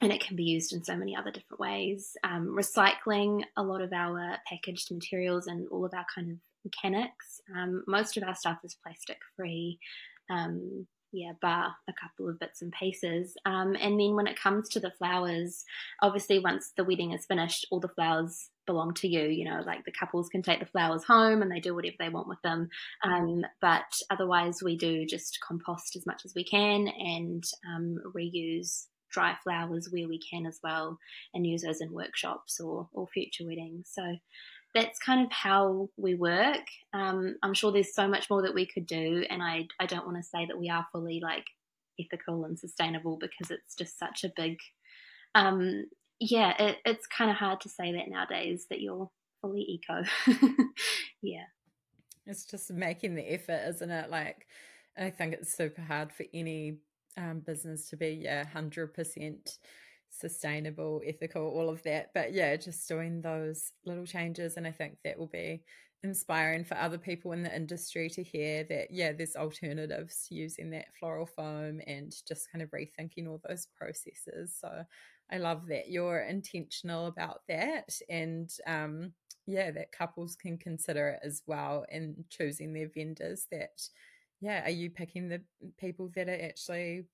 And 0.00 0.12
it 0.12 0.20
can 0.20 0.36
be 0.36 0.44
used 0.44 0.72
in 0.72 0.82
so 0.82 0.96
many 0.96 1.14
other 1.14 1.30
different 1.30 1.60
ways. 1.60 2.16
Um, 2.24 2.56
recycling 2.56 3.42
a 3.56 3.62
lot 3.62 3.82
of 3.82 3.92
our 3.92 4.38
packaged 4.48 4.90
materials 4.90 5.46
and 5.46 5.68
all 5.70 5.84
of 5.84 5.92
our 5.92 6.06
kind 6.14 6.30
of 6.30 6.36
mechanics. 6.64 7.40
Um, 7.54 7.84
most 7.86 8.16
of 8.16 8.22
our 8.22 8.34
stuff 8.34 8.58
is 8.64 8.76
plastic 8.82 9.18
free. 9.36 9.78
Um, 10.30 10.86
yeah, 11.12 11.32
bar 11.42 11.74
a 11.88 11.92
couple 11.92 12.28
of 12.28 12.38
bits 12.38 12.62
and 12.62 12.72
pieces. 12.72 13.36
Um, 13.44 13.76
and 13.80 13.98
then 13.98 14.14
when 14.14 14.26
it 14.26 14.40
comes 14.40 14.68
to 14.70 14.80
the 14.80 14.92
flowers, 14.92 15.64
obviously 16.02 16.38
once 16.38 16.72
the 16.76 16.84
wedding 16.84 17.12
is 17.12 17.26
finished, 17.26 17.66
all 17.70 17.80
the 17.80 17.88
flowers 17.88 18.48
belong 18.66 18.94
to 18.94 19.08
you. 19.08 19.22
You 19.22 19.44
know, 19.46 19.62
like 19.66 19.84
the 19.84 19.92
couples 19.92 20.28
can 20.28 20.42
take 20.42 20.60
the 20.60 20.66
flowers 20.66 21.04
home 21.04 21.42
and 21.42 21.50
they 21.50 21.60
do 21.60 21.74
whatever 21.74 21.96
they 21.98 22.08
want 22.08 22.28
with 22.28 22.40
them. 22.42 22.68
Um, 23.02 23.44
but 23.60 24.00
otherwise, 24.10 24.62
we 24.62 24.76
do 24.76 25.04
just 25.04 25.38
compost 25.46 25.96
as 25.96 26.06
much 26.06 26.24
as 26.24 26.34
we 26.34 26.44
can 26.44 26.86
and 26.88 27.44
um, 27.68 27.98
reuse 28.14 28.86
dry 29.10 29.36
flowers 29.42 29.88
where 29.90 30.08
we 30.08 30.18
can 30.18 30.46
as 30.46 30.60
well 30.62 30.98
and 31.34 31.46
use 31.46 31.62
those 31.62 31.80
in 31.80 31.92
workshops 31.92 32.60
or, 32.60 32.88
or 32.92 33.06
future 33.06 33.46
weddings. 33.46 33.90
So 33.92 34.16
that's 34.74 34.98
kind 34.98 35.24
of 35.24 35.32
how 35.32 35.88
we 35.96 36.14
work. 36.14 36.64
Um, 36.92 37.36
I'm 37.42 37.54
sure 37.54 37.72
there's 37.72 37.94
so 37.94 38.06
much 38.06 38.30
more 38.30 38.42
that 38.42 38.54
we 38.54 38.66
could 38.66 38.86
do, 38.86 39.24
and 39.28 39.42
I 39.42 39.66
I 39.80 39.86
don't 39.86 40.06
want 40.06 40.18
to 40.18 40.22
say 40.22 40.46
that 40.46 40.58
we 40.58 40.70
are 40.70 40.86
fully 40.92 41.20
like 41.20 41.44
ethical 42.00 42.44
and 42.44 42.58
sustainable 42.58 43.16
because 43.16 43.50
it's 43.50 43.74
just 43.74 43.98
such 43.98 44.24
a 44.24 44.32
big 44.36 44.58
um, 45.34 45.86
yeah, 46.18 46.54
it, 46.62 46.78
it's 46.84 47.06
kind 47.06 47.30
of 47.30 47.36
hard 47.36 47.60
to 47.62 47.68
say 47.68 47.92
that 47.92 48.08
nowadays 48.08 48.66
that 48.70 48.80
you're 48.80 49.10
fully 49.40 49.62
eco. 49.62 50.04
yeah. 51.22 51.44
It's 52.26 52.44
just 52.44 52.70
making 52.70 53.14
the 53.14 53.32
effort, 53.32 53.62
isn't 53.68 53.90
it? 53.90 54.10
Like, 54.10 54.46
I 54.96 55.10
think 55.10 55.32
it's 55.32 55.56
super 55.56 55.80
hard 55.80 56.12
for 56.12 56.26
any 56.34 56.78
um, 57.16 57.40
business 57.40 57.88
to 57.90 57.96
be, 57.96 58.20
yeah, 58.22 58.44
100% 58.44 59.58
sustainable, 60.10 61.00
ethical, 61.06 61.42
all 61.42 61.68
of 61.68 61.82
that. 61.84 62.10
But 62.14 62.32
yeah, 62.32 62.56
just 62.56 62.88
doing 62.88 63.22
those 63.22 63.72
little 63.84 64.06
changes. 64.06 64.56
And 64.56 64.66
I 64.66 64.72
think 64.72 64.98
that 65.04 65.18
will 65.18 65.28
be 65.28 65.62
inspiring 66.02 66.64
for 66.64 66.76
other 66.78 66.98
people 66.98 67.32
in 67.32 67.42
the 67.42 67.54
industry 67.54 68.08
to 68.08 68.22
hear 68.22 68.64
that 68.64 68.90
yeah 68.90 69.12
there's 69.12 69.36
alternatives 69.36 70.24
to 70.26 70.34
using 70.34 70.70
that 70.70 70.86
floral 70.98 71.26
foam 71.26 71.78
and 71.86 72.14
just 72.26 72.50
kind 72.50 72.62
of 72.62 72.70
rethinking 72.70 73.28
all 73.28 73.38
those 73.46 73.66
processes 73.76 74.56
so 74.58 74.82
I 75.32 75.38
love 75.38 75.66
that 75.68 75.88
you're 75.88 76.20
intentional 76.20 77.06
about 77.06 77.42
that, 77.48 77.96
and 78.08 78.50
um, 78.66 79.12
yeah, 79.46 79.70
that 79.70 79.92
couples 79.92 80.36
can 80.36 80.58
consider 80.58 81.10
it 81.10 81.20
as 81.24 81.42
well 81.46 81.84
in 81.90 82.24
choosing 82.30 82.72
their 82.72 82.88
vendors. 82.92 83.46
That 83.52 83.80
yeah, 84.40 84.64
are 84.64 84.70
you 84.70 84.90
picking 84.90 85.28
the 85.28 85.42
people 85.78 86.10
that 86.14 86.28
are 86.28 86.42
actually 86.42 87.04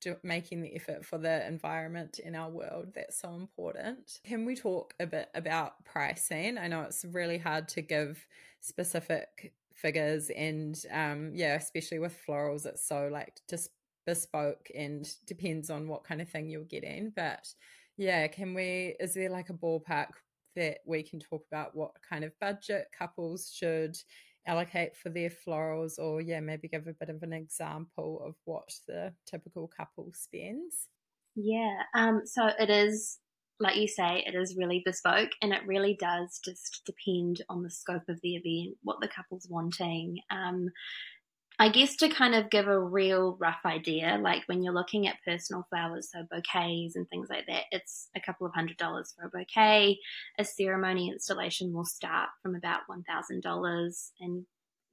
do, 0.00 0.16
making 0.22 0.62
the 0.62 0.74
effort 0.74 1.04
for 1.04 1.18
the 1.18 1.46
environment 1.46 2.18
in 2.18 2.34
our 2.34 2.48
world 2.48 2.88
that's 2.94 3.20
so 3.20 3.34
important. 3.34 4.20
Can 4.24 4.46
we 4.46 4.56
talk 4.56 4.94
a 4.98 5.06
bit 5.06 5.28
about 5.34 5.84
pricing? 5.84 6.56
I 6.56 6.68
know 6.68 6.82
it's 6.82 7.04
really 7.04 7.36
hard 7.36 7.68
to 7.68 7.82
give 7.82 8.26
specific 8.60 9.52
figures 9.74 10.30
and 10.30 10.80
um 10.92 11.32
yeah 11.34 11.56
especially 11.56 11.98
with 11.98 12.16
florals 12.26 12.64
it's 12.64 12.86
so 12.86 13.08
like 13.12 13.40
just 13.50 13.70
bespoke 14.06 14.68
and 14.74 15.08
depends 15.26 15.70
on 15.70 15.88
what 15.88 16.04
kind 16.04 16.20
of 16.20 16.28
thing 16.28 16.48
you're 16.48 16.64
getting. 16.64 17.12
But 17.14 17.46
yeah, 17.96 18.26
can 18.26 18.54
we, 18.54 18.96
is 19.00 19.14
there 19.14 19.30
like 19.30 19.50
a 19.50 19.54
ballpark 19.54 20.08
that 20.56 20.78
we 20.86 21.02
can 21.02 21.20
talk 21.20 21.44
about 21.50 21.74
what 21.74 21.92
kind 22.08 22.24
of 22.24 22.38
budget 22.40 22.86
couples 22.96 23.52
should 23.52 23.96
allocate 24.46 24.96
for 24.96 25.08
their 25.08 25.30
florals 25.30 25.98
or 25.98 26.20
yeah, 26.20 26.40
maybe 26.40 26.68
give 26.68 26.86
a 26.86 26.92
bit 26.92 27.08
of 27.08 27.22
an 27.22 27.32
example 27.32 28.22
of 28.24 28.34
what 28.44 28.68
the 28.86 29.12
typical 29.26 29.68
couple 29.68 30.12
spends? 30.14 30.88
Yeah, 31.34 31.82
um, 31.94 32.22
so 32.24 32.48
it 32.58 32.70
is 32.70 33.18
like 33.60 33.76
you 33.76 33.86
say, 33.86 34.24
it 34.26 34.34
is 34.34 34.56
really 34.58 34.82
bespoke 34.84 35.30
and 35.40 35.52
it 35.52 35.66
really 35.66 35.96
does 36.00 36.40
just 36.44 36.82
depend 36.84 37.42
on 37.48 37.62
the 37.62 37.70
scope 37.70 38.08
of 38.08 38.20
the 38.22 38.34
event, 38.34 38.76
what 38.82 39.00
the 39.00 39.08
couple's 39.08 39.46
wanting. 39.48 40.18
Um, 40.30 40.68
I 41.58 41.68
guess 41.68 41.94
to 41.96 42.08
kind 42.08 42.34
of 42.34 42.50
give 42.50 42.66
a 42.66 42.78
real 42.80 43.36
rough 43.38 43.60
idea, 43.64 44.18
like 44.20 44.42
when 44.46 44.62
you're 44.62 44.74
looking 44.74 45.06
at 45.06 45.22
personal 45.24 45.66
flowers, 45.70 46.10
so 46.12 46.26
bouquets 46.28 46.96
and 46.96 47.08
things 47.08 47.28
like 47.30 47.46
that, 47.46 47.64
it's 47.70 48.08
a 48.16 48.20
couple 48.20 48.46
of 48.46 48.54
hundred 48.54 48.76
dollars 48.76 49.14
for 49.16 49.26
a 49.26 49.30
bouquet. 49.30 49.98
A 50.38 50.44
ceremony 50.44 51.10
installation 51.10 51.72
will 51.72 51.84
start 51.84 52.30
from 52.42 52.56
about 52.56 52.80
$1,000 52.90 54.10
and 54.20 54.46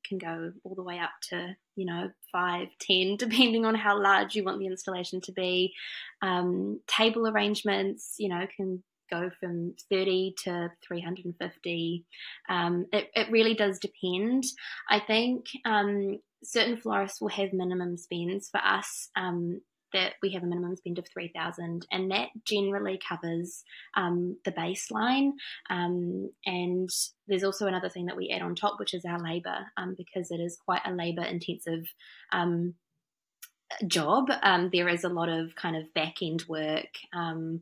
can 0.07 0.17
go 0.19 0.51
all 0.63 0.75
the 0.75 0.83
way 0.83 0.99
up 0.99 1.11
to, 1.29 1.55
you 1.75 1.85
know, 1.85 2.09
five, 2.31 2.67
ten, 2.79 3.15
depending 3.19 3.65
on 3.65 3.75
how 3.75 3.99
large 3.99 4.35
you 4.35 4.43
want 4.43 4.59
the 4.59 4.67
installation 4.67 5.19
to 5.21 5.31
be. 5.31 5.73
Um, 6.21 6.79
table 6.85 7.27
arrangements, 7.27 8.15
you 8.19 8.29
know, 8.29 8.45
can 8.55 8.83
go 9.11 9.29
from 9.39 9.75
30 9.89 10.35
to 10.43 10.71
350. 10.87 12.05
Um, 12.49 12.85
it, 12.91 13.09
it 13.13 13.31
really 13.31 13.53
does 13.53 13.79
depend. 13.79 14.43
I 14.89 14.99
think 14.99 15.45
um, 15.65 16.19
certain 16.43 16.77
florists 16.77 17.21
will 17.21 17.29
have 17.29 17.53
minimum 17.53 17.97
spends 17.97 18.49
for 18.49 18.59
us. 18.59 19.09
Um, 19.15 19.61
that 19.93 20.13
we 20.21 20.31
have 20.31 20.43
a 20.43 20.47
minimum 20.47 20.75
spend 20.75 20.97
of 20.97 21.07
3000 21.13 21.85
and 21.91 22.11
that 22.11 22.29
generally 22.45 22.99
covers 23.07 23.63
um, 23.95 24.37
the 24.45 24.51
baseline 24.51 25.31
um, 25.69 26.29
and 26.45 26.89
there's 27.27 27.43
also 27.43 27.67
another 27.67 27.89
thing 27.89 28.05
that 28.05 28.17
we 28.17 28.29
add 28.29 28.41
on 28.41 28.55
top 28.55 28.79
which 28.79 28.93
is 28.93 29.05
our 29.05 29.19
labour 29.19 29.65
um, 29.77 29.95
because 29.97 30.31
it 30.31 30.39
is 30.39 30.57
quite 30.65 30.81
a 30.85 30.93
labour 30.93 31.23
intensive 31.23 31.83
um, 32.31 32.73
job 33.87 34.29
um, 34.43 34.69
there 34.71 34.87
is 34.87 35.03
a 35.03 35.09
lot 35.09 35.29
of 35.29 35.55
kind 35.55 35.75
of 35.75 35.93
back 35.93 36.15
end 36.21 36.43
work 36.47 36.89
um, 37.13 37.61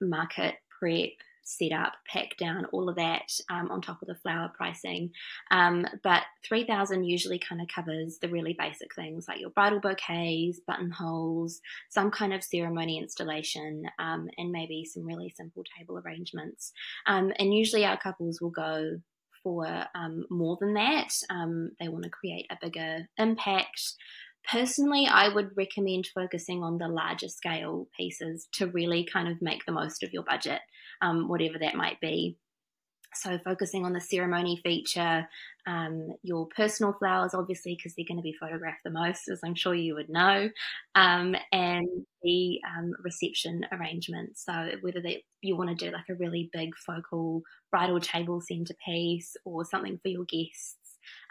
market 0.00 0.54
prep 0.78 1.10
set 1.44 1.72
up, 1.72 1.92
pack 2.10 2.36
down, 2.38 2.64
all 2.66 2.88
of 2.88 2.96
that 2.96 3.30
um, 3.50 3.70
on 3.70 3.80
top 3.80 4.00
of 4.02 4.08
the 4.08 4.14
flower 4.14 4.50
pricing. 4.56 5.10
Um, 5.50 5.86
but 6.02 6.22
3000 6.48 7.04
usually 7.04 7.38
kind 7.38 7.60
of 7.60 7.68
covers 7.68 8.18
the 8.18 8.28
really 8.28 8.56
basic 8.58 8.94
things 8.94 9.28
like 9.28 9.40
your 9.40 9.50
bridal 9.50 9.80
bouquets, 9.80 10.60
buttonholes, 10.66 11.60
some 11.90 12.10
kind 12.10 12.32
of 12.32 12.42
ceremony 12.42 12.98
installation, 12.98 13.84
um, 13.98 14.28
and 14.38 14.50
maybe 14.50 14.84
some 14.84 15.04
really 15.04 15.32
simple 15.36 15.64
table 15.78 15.98
arrangements. 15.98 16.72
Um, 17.06 17.32
and 17.38 17.54
usually 17.54 17.84
our 17.84 17.98
couples 17.98 18.40
will 18.40 18.50
go 18.50 18.98
for 19.42 19.66
um, 19.94 20.24
more 20.30 20.56
than 20.60 20.74
that. 20.74 21.12
Um, 21.28 21.72
they 21.78 21.88
want 21.88 22.04
to 22.04 22.10
create 22.10 22.46
a 22.50 22.58
bigger 22.60 23.06
impact. 23.18 23.94
Personally, 24.50 25.06
I 25.10 25.28
would 25.28 25.56
recommend 25.56 26.06
focusing 26.14 26.62
on 26.62 26.76
the 26.78 26.88
larger 26.88 27.28
scale 27.28 27.88
pieces 27.96 28.46
to 28.52 28.66
really 28.66 29.04
kind 29.04 29.28
of 29.28 29.40
make 29.40 29.64
the 29.64 29.72
most 29.72 30.02
of 30.02 30.12
your 30.12 30.22
budget, 30.22 30.60
um, 31.00 31.28
whatever 31.28 31.58
that 31.58 31.74
might 31.76 31.98
be. 32.00 32.36
So, 33.14 33.38
focusing 33.38 33.84
on 33.84 33.92
the 33.92 34.00
ceremony 34.00 34.60
feature, 34.64 35.28
um, 35.66 36.08
your 36.22 36.48
personal 36.48 36.94
flowers, 36.94 37.34
obviously, 37.34 37.76
because 37.76 37.94
they're 37.94 38.06
going 38.08 38.18
to 38.18 38.22
be 38.22 38.36
photographed 38.40 38.82
the 38.84 38.90
most, 38.90 39.28
as 39.28 39.40
I'm 39.44 39.54
sure 39.54 39.74
you 39.74 39.94
would 39.94 40.08
know, 40.10 40.50
um, 40.96 41.36
and 41.52 41.88
the 42.22 42.60
um, 42.76 42.92
reception 43.04 43.66
arrangement. 43.72 44.36
So, 44.38 44.72
whether 44.82 45.00
that 45.02 45.18
you 45.42 45.56
want 45.56 45.70
to 45.70 45.86
do 45.86 45.92
like 45.92 46.08
a 46.10 46.14
really 46.16 46.50
big 46.52 46.76
focal 46.76 47.42
bridal 47.70 48.00
table 48.00 48.40
centerpiece 48.40 49.36
or 49.44 49.64
something 49.64 49.98
for 50.02 50.08
your 50.08 50.24
guests. 50.24 50.76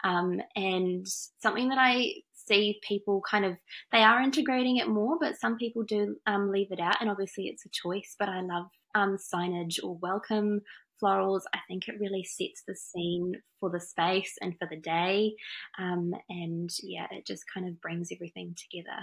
Um, 0.04 0.40
and 0.56 1.06
something 1.42 1.68
that 1.70 1.78
I 1.78 2.12
see 2.46 2.80
people 2.86 3.22
kind 3.28 3.44
of 3.44 3.56
they 3.92 4.02
are 4.02 4.22
integrating 4.22 4.76
it 4.78 4.88
more, 4.88 5.18
but 5.20 5.38
some 5.38 5.56
people 5.56 5.82
do 5.82 6.16
um, 6.26 6.50
leave 6.50 6.70
it 6.70 6.80
out, 6.80 6.96
and 7.00 7.10
obviously 7.10 7.44
it's 7.44 7.66
a 7.66 7.70
choice. 7.70 8.14
But 8.18 8.28
I 8.28 8.40
love 8.40 8.66
um, 8.94 9.16
signage 9.16 9.78
or 9.82 9.98
welcome 10.00 10.60
florals. 11.02 11.42
I 11.52 11.58
think 11.68 11.88
it 11.88 11.96
really 12.00 12.24
sets 12.24 12.62
the 12.66 12.76
scene 12.76 13.34
for 13.60 13.70
the 13.70 13.80
space 13.80 14.34
and 14.40 14.54
for 14.58 14.68
the 14.70 14.80
day, 14.80 15.34
um, 15.78 16.12
and 16.28 16.70
yeah, 16.82 17.06
it 17.10 17.26
just 17.26 17.44
kind 17.52 17.68
of 17.68 17.80
brings 17.80 18.08
everything 18.12 18.54
together. 18.56 19.00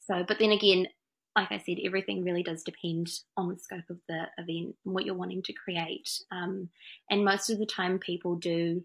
So, 0.00 0.24
but 0.26 0.38
then 0.38 0.52
again, 0.52 0.86
like 1.36 1.52
I 1.52 1.58
said, 1.58 1.76
everything 1.84 2.24
really 2.24 2.42
does 2.42 2.64
depend 2.64 3.08
on 3.36 3.48
the 3.48 3.58
scope 3.58 3.88
of 3.90 3.98
the 4.08 4.24
event 4.38 4.74
and 4.84 4.94
what 4.94 5.04
you're 5.04 5.14
wanting 5.14 5.42
to 5.44 5.52
create. 5.52 6.08
Um, 6.32 6.68
and 7.10 7.24
most 7.24 7.48
of 7.50 7.58
the 7.58 7.66
time, 7.66 7.98
people 7.98 8.34
do 8.36 8.82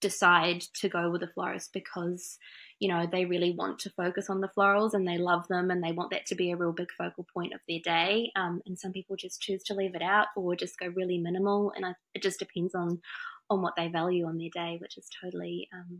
decide 0.00 0.62
to 0.74 0.88
go 0.88 1.10
with 1.10 1.22
a 1.22 1.28
florist 1.28 1.72
because 1.72 2.38
you 2.78 2.88
know 2.88 3.06
they 3.10 3.24
really 3.24 3.52
want 3.52 3.78
to 3.80 3.90
focus 3.90 4.30
on 4.30 4.40
the 4.40 4.50
florals 4.56 4.94
and 4.94 5.06
they 5.06 5.18
love 5.18 5.46
them 5.48 5.70
and 5.70 5.82
they 5.82 5.92
want 5.92 6.10
that 6.10 6.26
to 6.26 6.34
be 6.34 6.50
a 6.50 6.56
real 6.56 6.72
big 6.72 6.88
focal 6.96 7.26
point 7.32 7.52
of 7.52 7.60
their 7.68 7.80
day. 7.82 8.32
Um, 8.36 8.60
and 8.66 8.78
some 8.78 8.92
people 8.92 9.16
just 9.16 9.40
choose 9.40 9.62
to 9.64 9.74
leave 9.74 9.94
it 9.94 10.02
out 10.02 10.28
or 10.36 10.56
just 10.56 10.78
go 10.78 10.86
really 10.88 11.18
minimal. 11.18 11.72
And 11.76 11.84
I, 11.84 11.94
it 12.14 12.22
just 12.22 12.38
depends 12.38 12.74
on 12.74 13.00
on 13.48 13.62
what 13.62 13.74
they 13.76 13.88
value 13.88 14.26
on 14.26 14.38
their 14.38 14.50
day 14.54 14.78
which 14.80 14.96
is 14.96 15.08
totally 15.20 15.68
um, 15.74 15.98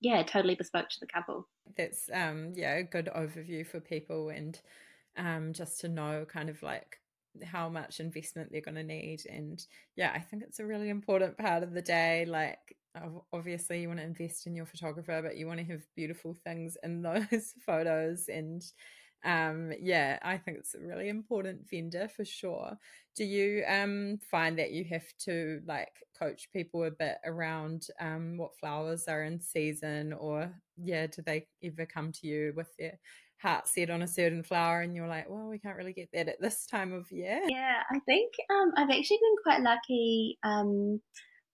yeah 0.00 0.22
totally 0.22 0.54
bespoke 0.54 0.88
to 0.88 1.00
the 1.00 1.06
couple. 1.06 1.48
That's 1.76 2.10
um 2.12 2.52
yeah 2.54 2.76
a 2.76 2.82
good 2.82 3.08
overview 3.14 3.66
for 3.66 3.80
people 3.80 4.30
and 4.30 4.58
um 5.16 5.52
just 5.52 5.80
to 5.80 5.88
know 5.88 6.26
kind 6.30 6.48
of 6.48 6.62
like 6.62 6.96
how 7.44 7.68
much 7.68 8.00
investment 8.00 8.50
they're 8.50 8.62
going 8.62 8.76
to 8.76 8.82
need. 8.82 9.20
And 9.30 9.64
yeah 9.94 10.12
i 10.14 10.20
think 10.20 10.42
it's 10.42 10.60
a 10.60 10.66
really 10.66 10.88
important 10.88 11.36
part 11.38 11.62
of 11.62 11.72
the 11.72 11.82
day 11.82 12.24
like 12.26 12.76
obviously 13.32 13.80
you 13.80 13.88
want 13.88 14.00
to 14.00 14.06
invest 14.06 14.46
in 14.46 14.54
your 14.54 14.66
photographer 14.66 15.20
but 15.22 15.36
you 15.36 15.46
want 15.46 15.58
to 15.58 15.66
have 15.66 15.82
beautiful 15.94 16.34
things 16.44 16.76
in 16.82 17.02
those 17.30 17.54
photos 17.64 18.28
and 18.28 18.62
um 19.24 19.72
yeah 19.80 20.18
i 20.22 20.36
think 20.36 20.58
it's 20.58 20.74
a 20.74 20.78
really 20.78 21.08
important 21.08 21.68
vendor 21.68 22.08
for 22.08 22.24
sure. 22.24 22.78
Do 23.16 23.24
you 23.24 23.64
um 23.66 24.18
find 24.30 24.58
that 24.58 24.72
you 24.72 24.84
have 24.84 25.06
to 25.20 25.60
like 25.66 25.92
coach 26.18 26.48
people 26.52 26.84
a 26.84 26.90
bit 26.90 27.16
around 27.24 27.86
um 27.98 28.36
what 28.36 28.56
flowers 28.58 29.08
are 29.08 29.24
in 29.24 29.40
season 29.40 30.12
or 30.12 30.52
yeah 30.76 31.06
do 31.06 31.22
they 31.22 31.46
ever 31.64 31.86
come 31.86 32.12
to 32.12 32.26
you 32.26 32.52
with 32.56 32.68
their 32.78 32.98
heart 33.38 33.68
set 33.68 33.90
on 33.90 34.02
a 34.02 34.08
certain 34.08 34.42
flower 34.42 34.82
and 34.82 34.94
you're 34.94 35.08
like 35.08 35.28
well 35.28 35.48
we 35.48 35.58
can't 35.58 35.76
really 35.76 35.92
get 35.92 36.08
that 36.12 36.28
at 36.28 36.40
this 36.40 36.66
time 36.66 36.92
of 36.92 37.10
year 37.10 37.40
yeah 37.48 37.82
i 37.90 37.98
think 38.00 38.32
um 38.50 38.72
i've 38.76 38.90
actually 38.90 39.18
been 39.18 39.36
quite 39.42 39.62
lucky 39.62 40.38
um 40.42 41.00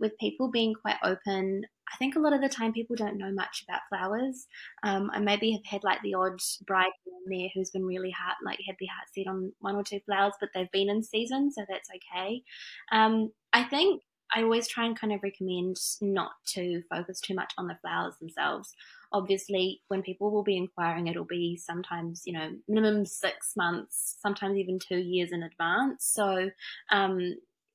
with 0.00 0.18
people 0.18 0.50
being 0.50 0.74
quite 0.74 0.96
open. 1.02 1.62
I 1.92 1.96
think 1.96 2.16
a 2.16 2.20
lot 2.20 2.32
of 2.32 2.40
the 2.40 2.48
time 2.48 2.72
people 2.72 2.96
don't 2.96 3.18
know 3.18 3.32
much 3.32 3.64
about 3.68 3.82
flowers. 3.88 4.46
Um, 4.82 5.10
I 5.12 5.18
maybe 5.20 5.52
have 5.52 5.64
had 5.64 5.84
like 5.84 6.00
the 6.02 6.14
odd 6.14 6.40
bride 6.66 6.92
there 7.26 7.48
who's 7.54 7.70
been 7.70 7.84
really 7.84 8.10
hard, 8.10 8.36
like 8.44 8.58
had 8.66 8.76
their 8.80 8.88
heart 8.88 9.08
set 9.14 9.30
on 9.30 9.52
one 9.60 9.76
or 9.76 9.84
two 9.84 10.00
flowers, 10.06 10.34
but 10.40 10.48
they've 10.54 10.70
been 10.72 10.90
in 10.90 11.02
season, 11.02 11.52
so 11.52 11.64
that's 11.68 11.88
okay. 11.90 12.42
Um, 12.90 13.32
I 13.52 13.64
think 13.64 14.02
I 14.34 14.42
always 14.42 14.66
try 14.66 14.86
and 14.86 14.98
kind 14.98 15.12
of 15.12 15.22
recommend 15.22 15.76
not 16.00 16.32
to 16.54 16.82
focus 16.88 17.20
too 17.20 17.34
much 17.34 17.52
on 17.58 17.66
the 17.66 17.76
flowers 17.82 18.14
themselves. 18.18 18.74
Obviously, 19.12 19.82
when 19.88 20.02
people 20.02 20.30
will 20.30 20.42
be 20.42 20.56
inquiring, 20.56 21.06
it'll 21.06 21.24
be 21.24 21.56
sometimes, 21.56 22.22
you 22.24 22.32
know, 22.32 22.50
minimum 22.66 23.04
six 23.04 23.52
months, 23.56 24.16
sometimes 24.22 24.56
even 24.56 24.78
two 24.78 24.96
years 24.96 25.32
in 25.32 25.42
advance. 25.42 26.06
So, 26.06 26.50
um, 26.90 27.34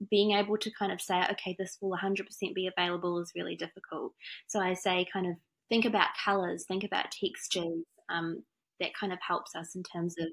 being 0.09 0.31
able 0.31 0.57
to 0.57 0.71
kind 0.77 0.91
of 0.91 1.01
say, 1.01 1.21
okay, 1.31 1.55
this 1.57 1.77
will 1.81 1.97
100% 1.97 2.25
be 2.53 2.67
available 2.67 3.19
is 3.19 3.31
really 3.35 3.55
difficult. 3.55 4.13
So 4.47 4.59
I 4.59 4.73
say, 4.73 5.05
kind 5.11 5.27
of 5.27 5.33
think 5.69 5.85
about 5.85 6.09
colors, 6.23 6.65
think 6.67 6.83
about 6.83 7.11
textures. 7.11 7.83
Um, 8.09 8.43
that 8.79 8.93
kind 8.93 9.11
of 9.11 9.19
helps 9.27 9.55
us 9.55 9.75
in 9.75 9.83
terms 9.83 10.15
of 10.19 10.27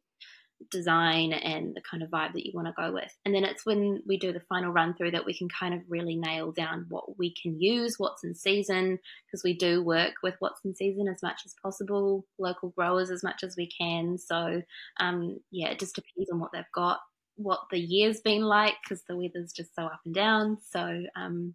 design 0.70 1.32
and 1.32 1.74
the 1.74 1.82
kind 1.88 2.02
of 2.02 2.10
vibe 2.10 2.32
that 2.32 2.46
you 2.46 2.52
want 2.54 2.66
to 2.68 2.74
go 2.76 2.92
with. 2.92 3.10
And 3.24 3.34
then 3.34 3.44
it's 3.44 3.66
when 3.66 4.02
we 4.06 4.18
do 4.18 4.32
the 4.32 4.42
final 4.48 4.72
run 4.72 4.94
through 4.94 5.12
that 5.12 5.26
we 5.26 5.36
can 5.36 5.48
kind 5.48 5.74
of 5.74 5.80
really 5.88 6.16
nail 6.16 6.52
down 6.52 6.86
what 6.88 7.18
we 7.18 7.34
can 7.34 7.60
use, 7.60 7.96
what's 7.98 8.24
in 8.24 8.34
season, 8.34 8.98
because 9.26 9.42
we 9.42 9.54
do 9.56 9.82
work 9.82 10.14
with 10.22 10.34
what's 10.38 10.60
in 10.64 10.74
season 10.74 11.08
as 11.08 11.22
much 11.22 11.40
as 11.44 11.54
possible, 11.62 12.24
local 12.38 12.70
growers 12.70 13.10
as 13.10 13.22
much 13.22 13.42
as 13.42 13.56
we 13.56 13.68
can. 13.68 14.18
So, 14.18 14.62
um, 15.00 15.38
yeah, 15.50 15.68
it 15.70 15.80
just 15.80 15.96
depends 15.96 16.30
on 16.30 16.40
what 16.40 16.50
they've 16.52 16.64
got, 16.74 17.00
what 17.36 17.60
the 17.70 17.78
year's 17.78 18.20
been 18.20 18.42
like, 18.42 18.74
because 18.82 19.02
the 19.08 19.16
weather's 19.16 19.52
just 19.52 19.74
so 19.74 19.84
up 19.84 20.00
and 20.04 20.14
down. 20.14 20.58
So, 20.70 21.02
um, 21.16 21.54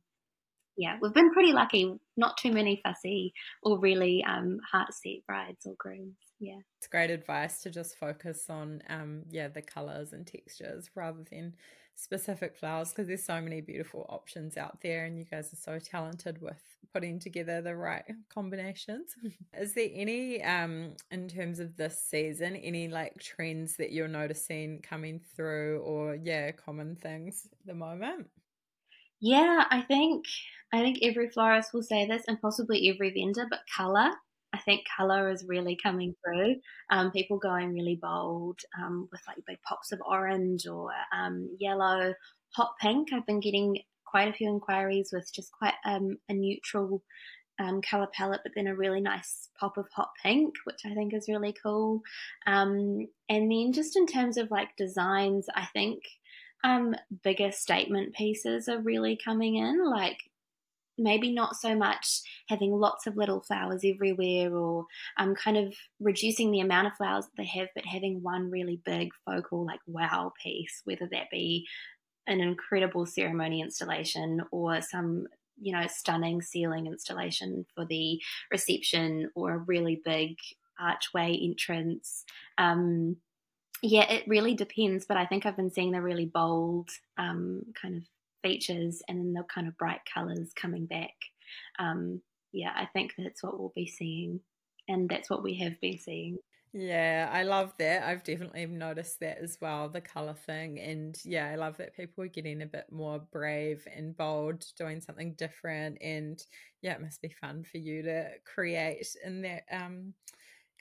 yeah, 0.77 0.97
we've 1.01 1.13
been 1.13 1.33
pretty 1.33 1.51
lucky. 1.51 1.93
Not 2.17 2.37
too 2.37 2.51
many 2.51 2.81
fussy 2.83 3.33
or 3.63 3.79
really 3.79 4.23
um, 4.27 4.59
heart 4.71 4.93
set 4.93 5.25
brides 5.27 5.65
or 5.65 5.75
grooms 5.77 6.15
yeah 6.39 6.59
it's 6.77 6.87
great 6.87 7.11
advice 7.11 7.61
to 7.61 7.69
just 7.69 7.97
focus 7.97 8.45
on 8.49 8.81
um 8.89 9.23
yeah 9.29 9.47
the 9.47 9.61
colors 9.61 10.13
and 10.13 10.25
textures 10.25 10.89
rather 10.95 11.23
than 11.29 11.53
specific 11.99 12.55
flowers 12.55 12.89
because 12.89 13.07
there's 13.07 13.25
so 13.25 13.41
many 13.41 13.59
beautiful 13.59 14.05
options 14.09 14.55
out 14.55 14.79
there 14.81 15.05
and 15.05 15.17
you 15.17 15.25
guys 15.25 15.51
are 15.51 15.57
so 15.57 15.79
talented 15.79 16.41
with 16.41 16.61
putting 16.93 17.19
together 17.19 17.61
the 17.61 17.75
right 17.75 18.05
combinations. 18.33 19.15
Is 19.53 19.73
there 19.73 19.89
any 19.93 20.41
um 20.43 20.93
in 21.11 21.27
terms 21.27 21.59
of 21.59 21.75
this 21.75 22.01
season 22.01 22.55
any 22.55 22.87
like 22.87 23.19
trends 23.19 23.75
that 23.77 23.91
you're 23.91 24.07
noticing 24.07 24.81
coming 24.81 25.19
through 25.35 25.79
or 25.81 26.15
yeah 26.15 26.51
common 26.51 26.95
things 26.95 27.47
at 27.51 27.67
the 27.67 27.75
moment? 27.75 28.27
Yeah 29.19 29.65
i 29.69 29.81
think 29.81 30.25
i 30.71 30.79
think 30.79 30.99
every 31.01 31.29
florist 31.29 31.73
will 31.73 31.83
say 31.83 32.07
this 32.07 32.23
and 32.27 32.41
possibly 32.41 32.89
every 32.89 33.11
vendor 33.11 33.45
but 33.49 33.59
color 33.75 34.11
I 34.53 34.59
think 34.59 34.81
color 34.97 35.29
is 35.29 35.45
really 35.47 35.77
coming 35.81 36.15
through. 36.23 36.55
Um, 36.89 37.11
people 37.11 37.37
going 37.37 37.73
really 37.73 37.99
bold 38.01 38.59
um, 38.79 39.07
with 39.11 39.21
like 39.27 39.37
big 39.45 39.57
pops 39.67 39.91
of 39.91 39.99
orange 40.05 40.67
or 40.67 40.91
um, 41.15 41.49
yellow, 41.59 42.13
hot 42.55 42.71
pink. 42.81 43.13
I've 43.13 43.25
been 43.25 43.39
getting 43.39 43.77
quite 44.05 44.27
a 44.27 44.33
few 44.33 44.49
inquiries 44.49 45.11
with 45.13 45.31
just 45.33 45.51
quite 45.51 45.75
um, 45.85 46.17
a 46.29 46.33
neutral 46.33 47.03
um, 47.59 47.81
color 47.81 48.07
palette, 48.13 48.41
but 48.43 48.53
then 48.55 48.67
a 48.67 48.75
really 48.75 49.01
nice 49.01 49.49
pop 49.59 49.77
of 49.77 49.87
hot 49.93 50.09
pink, 50.23 50.55
which 50.63 50.81
I 50.85 50.93
think 50.95 51.13
is 51.13 51.27
really 51.27 51.53
cool. 51.61 52.01
Um, 52.47 53.07
and 53.27 53.51
then 53.51 53.71
just 53.73 53.95
in 53.95 54.07
terms 54.07 54.37
of 54.37 54.49
like 54.49 54.69
designs, 54.77 55.47
I 55.53 55.65
think 55.73 55.99
bigger 57.23 57.51
statement 57.51 58.15
pieces 58.15 58.67
are 58.67 58.81
really 58.81 59.17
coming 59.23 59.55
in, 59.55 59.85
like 59.85 60.17
maybe 60.99 61.31
not 61.31 61.55
so 61.55 61.75
much 61.75 62.21
having 62.47 62.71
lots 62.71 63.07
of 63.07 63.17
little 63.17 63.41
flowers 63.41 63.81
everywhere 63.83 64.53
or 64.53 64.85
um, 65.17 65.33
kind 65.35 65.57
of 65.57 65.73
reducing 65.99 66.51
the 66.51 66.59
amount 66.59 66.87
of 66.87 66.93
flowers 66.93 67.25
that 67.25 67.37
they 67.37 67.45
have, 67.45 67.69
but 67.75 67.85
having 67.85 68.21
one 68.21 68.51
really 68.51 68.81
big 68.85 69.09
focal, 69.25 69.65
like 69.65 69.79
wow 69.87 70.31
piece, 70.43 70.81
whether 70.83 71.07
that 71.11 71.29
be 71.31 71.65
an 72.27 72.39
incredible 72.41 73.05
ceremony 73.05 73.61
installation 73.61 74.41
or 74.51 74.81
some 74.81 75.25
you 75.61 75.73
know 75.73 75.85
stunning 75.87 76.41
ceiling 76.41 76.85
installation 76.85 77.65
for 77.75 77.85
the 77.85 78.21
reception 78.51 79.29
or 79.35 79.53
a 79.53 79.57
really 79.57 80.01
big 80.05 80.37
archway 80.79 81.37
entrance 81.41 82.23
um, 82.57 83.17
yeah 83.81 84.09
it 84.09 84.23
really 84.27 84.53
depends 84.53 85.05
but 85.05 85.17
i 85.17 85.25
think 85.25 85.45
i've 85.45 85.57
been 85.57 85.71
seeing 85.71 85.91
the 85.91 86.01
really 86.01 86.25
bold 86.25 86.89
um, 87.17 87.63
kind 87.81 87.97
of 87.97 88.03
features 88.41 89.01
and 89.07 89.19
then 89.19 89.33
the 89.33 89.43
kind 89.53 89.67
of 89.67 89.77
bright 89.77 90.01
colors 90.11 90.51
coming 90.59 90.85
back. 90.85 91.13
Um, 91.79 92.21
yeah, 92.51 92.71
I 92.75 92.87
think 92.93 93.13
that's 93.17 93.43
what 93.43 93.59
we'll 93.59 93.73
be 93.75 93.87
seeing, 93.87 94.39
and 94.87 95.09
that's 95.09 95.29
what 95.29 95.43
we 95.43 95.55
have 95.59 95.79
been 95.81 95.99
seeing. 95.99 96.37
Yeah, 96.71 97.29
I 97.33 97.43
love 97.43 97.73
that. 97.79 98.07
I've 98.07 98.23
definitely 98.23 98.67
noticed 98.67 99.19
that 99.21 99.39
as 99.39 99.57
well, 99.59 99.89
the 99.89 100.01
color 100.01 100.35
thing. 100.35 100.79
And 100.79 101.17
yeah, 101.25 101.47
I 101.47 101.55
love 101.55 101.77
that 101.77 101.95
people 101.95 102.23
are 102.23 102.27
getting 102.27 102.61
a 102.61 102.67
bit 102.67 102.85
more 102.91 103.19
brave 103.31 103.87
and 103.95 104.15
bold, 104.15 104.63
doing 104.77 105.01
something 105.01 105.33
different. 105.33 105.97
And 105.99 106.39
yeah, 106.83 106.93
it 106.93 107.01
must 107.01 107.23
be 107.23 107.29
fun 107.41 107.63
for 107.63 107.79
you 107.79 108.03
to 108.03 108.29
create 108.45 109.07
in 109.25 109.41
that 109.41 109.63
um, 109.71 110.13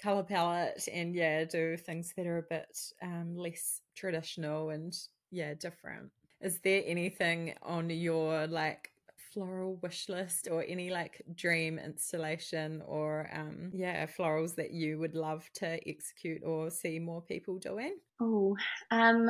color 0.00 0.24
palette 0.24 0.86
and 0.92 1.14
yeah, 1.14 1.44
do 1.44 1.78
things 1.78 2.12
that 2.18 2.26
are 2.26 2.38
a 2.38 2.42
bit 2.42 2.78
um, 3.02 3.34
less 3.34 3.80
traditional 3.96 4.68
and 4.68 4.94
yeah, 5.30 5.54
different. 5.54 6.10
Is 6.40 6.60
there 6.60 6.82
anything 6.86 7.56
on 7.62 7.90
your 7.90 8.46
like 8.46 8.92
floral 9.16 9.76
wish 9.76 10.08
list 10.08 10.48
or 10.50 10.64
any 10.64 10.90
like 10.90 11.22
dream 11.34 11.78
installation 11.78 12.80
or 12.82 13.28
um 13.32 13.70
yeah 13.74 14.06
florals 14.06 14.54
that 14.56 14.70
you 14.72 14.98
would 14.98 15.14
love 15.14 15.50
to 15.54 15.66
execute 15.88 16.42
or 16.44 16.70
see 16.70 16.98
more 16.98 17.22
people 17.22 17.58
doing? 17.58 17.98
Oh 18.20 18.56
um 18.90 19.28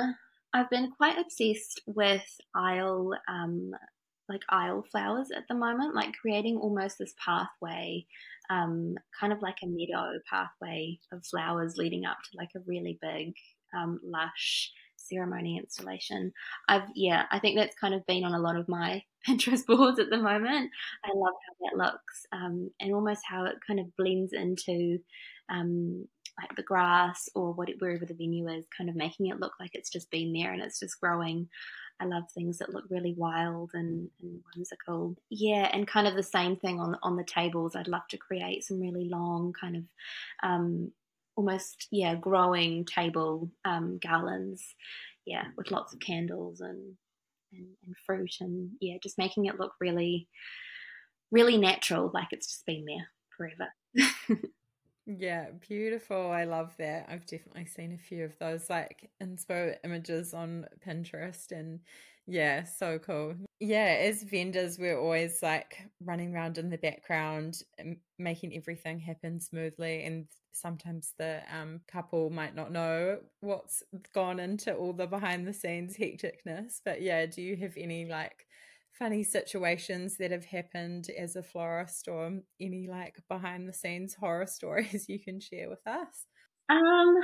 i've 0.55 0.71
been 0.71 0.91
quite 0.93 1.19
obsessed 1.19 1.81
with 1.87 2.25
aisle 2.55 3.13
um 3.29 3.73
like 4.29 4.43
aisle 4.49 4.83
flowers 4.91 5.31
at 5.31 5.45
the 5.49 5.55
moment 5.55 5.95
like 5.95 6.15
creating 6.15 6.57
almost 6.57 6.97
this 6.99 7.15
pathway 7.23 8.07
um 8.51 8.95
kind 9.19 9.33
of 9.33 9.43
like 9.43 9.59
a 9.63 9.67
meadow 9.67 10.19
pathway 10.29 10.99
of 11.13 11.25
flowers 11.27 11.77
leading 11.77 12.07
up 12.07 12.19
to 12.25 12.37
like 12.39 12.51
a 12.57 12.61
really 12.67 12.99
big 13.03 13.35
um 13.77 14.01
lush 14.03 14.73
ceremony 15.09 15.59
installation. 15.59 16.33
I've 16.69 16.89
yeah, 16.95 17.25
I 17.31 17.39
think 17.39 17.57
that's 17.57 17.77
kind 17.77 17.95
of 17.95 18.07
been 18.07 18.25
on 18.25 18.35
a 18.35 18.41
lot 18.41 18.57
of 18.57 18.69
my 18.69 19.03
Pinterest 19.29 19.67
boards 19.67 19.99
at 19.99 20.11
the 20.11 20.19
moment. 20.19 20.71
I 21.05 21.11
love 21.15 21.35
how 21.47 21.67
that 21.67 21.77
looks 21.77 22.27
um, 22.33 22.71
and 22.81 22.95
almost 22.95 23.23
how 23.29 23.45
it 23.45 23.57
kind 23.67 23.81
of 23.81 23.97
blends 23.97 24.33
into 24.33 24.99
um, 25.51 26.07
like 26.41 26.55
the 26.57 26.63
grass 26.63 27.29
or 27.35 27.53
what 27.53 27.69
wherever 27.79 28.07
the 28.07 28.15
venue 28.15 28.49
is, 28.49 28.67
kind 28.77 28.89
of 28.89 28.97
making 28.97 29.27
it 29.27 29.41
look 29.41 29.53
like 29.59 29.71
it's 29.75 29.91
just 29.91 30.11
been 30.11 30.33
there 30.33 30.53
and 30.53 30.63
it's 30.63 30.81
just 30.81 31.01
growing. 31.01 31.49
I 32.01 32.05
love 32.05 32.25
things 32.33 32.59
that 32.59 32.73
look 32.73 32.85
really 32.91 33.15
wild 33.17 33.71
and, 33.75 34.09
and 34.23 34.41
whimsical. 34.55 35.17
Yeah, 35.31 35.69
and 35.73 35.87
kind 35.87 36.07
of 36.07 36.15
the 36.15 36.23
same 36.23 36.57
thing 36.57 36.79
on 36.79 36.97
on 37.03 37.17
the 37.17 37.25
tables. 37.25 37.75
I'd 37.75 37.89
love 37.89 38.07
to 38.11 38.17
create 38.19 38.65
some 38.65 38.81
really 38.81 39.09
long 39.09 39.53
kind 39.61 39.77
of 39.77 39.83
um, 40.43 40.93
almost 41.39 41.87
yeah 41.93 42.17
growing 42.17 42.85
table 42.85 43.49
um, 43.65 43.99
garlands 44.03 44.75
yeah 45.25 45.45
with 45.57 45.71
lots 45.71 45.95
of 45.95 46.01
candles 46.01 46.61
and, 46.61 46.97
and, 47.53 47.67
and 47.87 47.95
fruit 48.05 48.35
and 48.41 48.71
yeah 48.81 48.97
just 49.01 49.17
making 49.19 49.47
it 49.47 49.59
look 49.59 49.73
really 49.81 50.27
really 51.31 51.57
natural 51.57 52.11
like 52.13 52.29
it's 52.33 52.49
just 52.49 52.67
been 52.67 52.85
there 52.85 53.09
forever. 53.37 53.73
Yeah 55.11 55.47
beautiful. 55.67 56.31
I 56.31 56.45
love 56.45 56.75
that. 56.79 57.07
I've 57.09 57.25
definitely 57.25 57.65
seen 57.65 57.93
a 57.95 57.97
few 57.97 58.27
of 58.27 58.39
those 58.39 58.69
like 58.69 59.09
inspo 59.23 59.75
images 59.83 60.35
on 60.35 60.67
pinterest 60.87 61.51
and 61.51 61.81
yeah, 62.27 62.65
so 62.65 62.99
cool. 62.99 63.35
Yeah, 63.61 63.97
as 64.01 64.23
vendors, 64.23 64.79
we're 64.79 64.99
always 64.99 65.43
like 65.43 65.91
running 66.01 66.33
around 66.33 66.59
in 66.59 66.71
the 66.71 66.79
background, 66.79 67.63
making 68.17 68.55
everything 68.57 69.01
happen 69.01 69.41
smoothly. 69.41 70.05
And 70.05 70.29
sometimes 70.53 71.15
the 71.19 71.43
um, 71.53 71.81
couple 71.89 72.31
might 72.31 72.55
not 72.55 72.71
know 72.71 73.21
what's 73.41 73.83
gone 74.15 74.39
into 74.39 74.77
all 74.77 74.93
the 74.93 75.09
behind 75.09 75.47
the 75.47 75.53
scenes 75.53 75.97
hecticness. 75.97 76.81
But 76.85 77.03
yeah, 77.03 77.27
do 77.27 77.43
you 77.43 77.57
have 77.57 77.77
any 77.77 78.05
like 78.07 78.47
funny 78.93 79.25
situations 79.25 80.19
that 80.19 80.31
have 80.31 80.45
happened 80.45 81.11
as 81.11 81.35
a 81.35 81.43
florist 81.43 82.07
or 82.07 82.41
any 82.61 82.87
like 82.89 83.17
behind 83.29 83.69
the 83.69 83.73
scenes 83.73 84.15
horror 84.15 84.47
stories 84.49 85.09
you 85.09 85.19
can 85.19 85.41
share 85.41 85.69
with 85.69 85.85
us? 85.85 86.27
Um, 86.69 87.21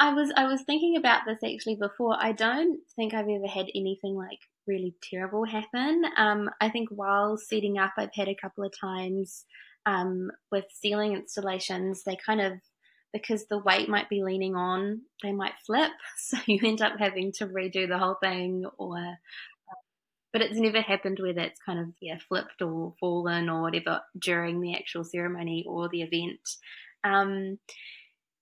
I 0.00 0.14
was 0.14 0.32
I 0.36 0.46
was 0.46 0.62
thinking 0.64 0.96
about 0.96 1.22
this 1.26 1.40
actually 1.44 1.76
before. 1.76 2.16
I 2.20 2.32
don't 2.32 2.80
think 2.96 3.14
I've 3.14 3.28
ever 3.28 3.48
had 3.48 3.68
anything 3.74 4.16
like 4.16 4.40
really 4.66 4.94
terrible 5.02 5.44
happen. 5.44 6.02
Um, 6.16 6.50
I 6.60 6.68
think 6.68 6.88
while 6.90 7.36
setting 7.36 7.78
up, 7.78 7.92
I've 7.96 8.14
had 8.14 8.28
a 8.28 8.36
couple 8.40 8.64
of 8.64 8.72
times 8.78 9.44
um, 9.86 10.30
with 10.50 10.64
ceiling 10.72 11.14
installations. 11.14 12.02
They 12.04 12.16
kind 12.16 12.40
of 12.40 12.52
because 13.12 13.46
the 13.46 13.58
weight 13.58 13.88
might 13.88 14.08
be 14.08 14.22
leaning 14.22 14.54
on, 14.54 15.00
they 15.22 15.32
might 15.32 15.54
flip, 15.66 15.90
so 16.16 16.38
you 16.46 16.60
end 16.62 16.80
up 16.80 16.92
having 16.98 17.32
to 17.32 17.46
redo 17.46 17.88
the 17.88 17.98
whole 17.98 18.16
thing. 18.22 18.64
Or, 18.78 19.16
but 20.32 20.42
it's 20.42 20.58
never 20.58 20.80
happened 20.80 21.18
where 21.20 21.34
that's 21.34 21.60
kind 21.64 21.80
of 21.80 21.86
yeah 22.00 22.18
flipped 22.28 22.62
or 22.62 22.94
fallen 23.00 23.48
or 23.48 23.62
whatever 23.62 24.00
during 24.18 24.60
the 24.60 24.74
actual 24.74 25.04
ceremony 25.04 25.64
or 25.68 25.88
the 25.88 26.02
event. 26.02 26.40
Um, 27.02 27.58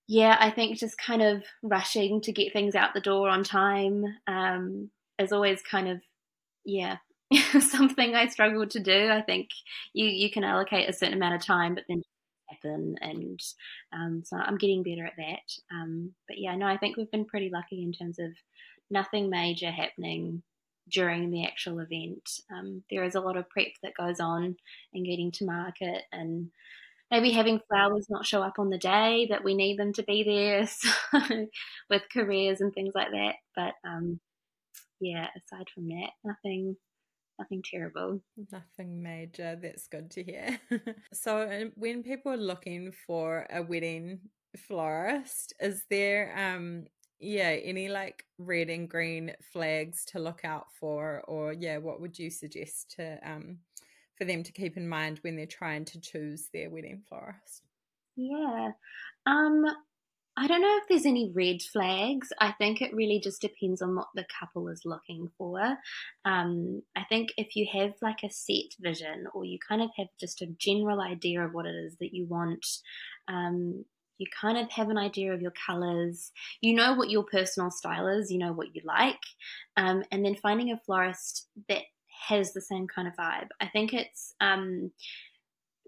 yeah, 0.09 0.35
I 0.39 0.49
think 0.49 0.79
just 0.79 0.97
kind 0.97 1.21
of 1.21 1.43
rushing 1.61 2.19
to 2.21 2.31
get 2.31 2.51
things 2.51 2.73
out 2.73 2.95
the 2.95 2.99
door 2.99 3.29
on 3.29 3.43
time 3.43 4.03
um, 4.25 4.89
is 5.19 5.31
always 5.31 5.61
kind 5.61 5.87
of, 5.87 6.01
yeah, 6.65 6.97
something 7.59 8.15
I 8.15 8.27
struggle 8.27 8.67
to 8.67 8.79
do. 8.79 9.09
I 9.09 9.21
think 9.21 9.49
you 9.93 10.05
you 10.05 10.29
can 10.31 10.43
allocate 10.43 10.89
a 10.89 10.93
certain 10.93 11.15
amount 11.15 11.35
of 11.35 11.45
time, 11.45 11.75
but 11.75 11.85
then 11.87 12.01
happen, 12.49 12.95
and 13.01 13.39
um, 13.93 14.23
so 14.25 14.37
I'm 14.37 14.57
getting 14.57 14.83
better 14.83 15.05
at 15.05 15.17
that. 15.17 15.75
Um, 15.75 16.13
but 16.27 16.37
yeah, 16.39 16.55
no, 16.55 16.65
I 16.67 16.77
think 16.77 16.97
we've 16.97 17.11
been 17.11 17.25
pretty 17.25 17.49
lucky 17.53 17.81
in 17.83 17.93
terms 17.93 18.19
of 18.19 18.31
nothing 18.89 19.29
major 19.29 19.71
happening 19.71 20.43
during 20.89 21.29
the 21.29 21.45
actual 21.45 21.79
event. 21.79 22.27
Um, 22.51 22.83
there 22.89 23.03
is 23.03 23.15
a 23.15 23.21
lot 23.21 23.37
of 23.37 23.49
prep 23.49 23.67
that 23.83 23.93
goes 23.95 24.19
on 24.19 24.55
and 24.93 25.05
getting 25.05 25.31
to 25.33 25.45
market 25.45 26.03
and 26.11 26.49
maybe 27.11 27.31
having 27.31 27.59
flowers 27.67 28.07
not 28.09 28.25
show 28.25 28.41
up 28.41 28.59
on 28.59 28.69
the 28.69 28.77
day 28.77 29.27
that 29.29 29.43
we 29.43 29.55
need 29.55 29.77
them 29.77 29.93
to 29.93 30.03
be 30.03 30.23
there 30.23 30.67
so, 31.11 31.47
with 31.89 32.03
careers 32.11 32.61
and 32.61 32.73
things 32.73 32.93
like 32.95 33.11
that. 33.11 33.35
But 33.55 33.73
um, 33.87 34.19
yeah, 34.99 35.27
aside 35.35 35.67
from 35.73 35.87
that, 35.89 36.11
nothing 36.23 36.75
nothing 37.37 37.63
terrible. 37.63 38.21
Nothing 38.51 39.01
major. 39.01 39.57
That's 39.61 39.87
good 39.87 40.11
to 40.11 40.23
hear. 40.23 40.59
so, 41.13 41.69
when 41.75 42.03
people 42.03 42.33
are 42.33 42.37
looking 42.37 42.91
for 43.07 43.47
a 43.49 43.63
wedding 43.63 44.19
florist, 44.57 45.53
is 45.59 45.83
there 45.89 46.33
um 46.37 46.85
yeah 47.19 47.55
any 47.63 47.89
like 47.89 48.23
red 48.37 48.69
and 48.69 48.89
green 48.89 49.33
flags 49.51 50.05
to 50.05 50.19
look 50.19 50.45
out 50.45 50.67
for 50.79 51.21
or 51.27 51.53
yeah 51.53 51.77
what 51.77 51.99
would 51.99 52.17
you 52.17 52.29
suggest 52.29 52.95
to 52.95 53.19
um 53.29 53.57
for 54.15 54.25
them 54.25 54.41
to 54.41 54.51
keep 54.51 54.77
in 54.77 54.87
mind 54.87 55.19
when 55.21 55.35
they're 55.35 55.45
trying 55.45 55.83
to 55.83 55.99
choose 55.99 56.49
their 56.53 56.69
wedding 56.69 57.01
florist 57.07 57.63
yeah 58.15 58.69
um 59.25 59.65
I 60.39 60.47
don't 60.47 60.61
know 60.61 60.77
if 60.81 60.87
there's 60.87 61.05
any 61.05 61.33
red 61.35 61.61
flags. 61.61 62.31
I 62.39 62.53
think 62.53 62.81
it 62.81 62.95
really 62.95 63.19
just 63.19 63.41
depends 63.41 63.81
on 63.81 63.93
what 63.93 64.07
the 64.15 64.25
couple 64.39 64.69
is 64.69 64.83
looking 64.85 65.29
for. 65.37 65.77
Um, 66.23 66.81
I 66.95 67.03
think 67.09 67.33
if 67.35 67.57
you 67.57 67.67
have 67.73 67.95
like 68.01 68.23
a 68.23 68.29
set 68.29 68.73
vision 68.79 69.27
or 69.33 69.43
you 69.43 69.59
kind 69.59 69.81
of 69.81 69.89
have 69.97 70.07
just 70.17 70.41
a 70.41 70.47
general 70.57 71.01
idea 71.01 71.43
of 71.43 71.53
what 71.53 71.65
it 71.65 71.75
is 71.75 71.97
that 71.97 72.13
you 72.13 72.25
want, 72.25 72.65
um, 73.27 73.83
you 74.17 74.27
kind 74.39 74.57
of 74.57 74.71
have 74.71 74.87
an 74.87 74.97
idea 74.97 75.33
of 75.33 75.41
your 75.41 75.53
colors, 75.65 76.31
you 76.61 76.73
know 76.73 76.93
what 76.93 77.09
your 77.09 77.23
personal 77.23 77.69
style 77.69 78.07
is, 78.07 78.31
you 78.31 78.37
know 78.37 78.53
what 78.53 78.73
you 78.73 78.81
like, 78.85 79.19
um, 79.75 80.03
and 80.09 80.23
then 80.23 80.35
finding 80.35 80.71
a 80.71 80.79
florist 80.85 81.47
that 81.67 81.83
has 82.27 82.53
the 82.53 82.61
same 82.61 82.87
kind 82.87 83.09
of 83.09 83.15
vibe. 83.15 83.47
I 83.59 83.67
think 83.67 83.93
it's 83.93 84.35
um, 84.39 84.91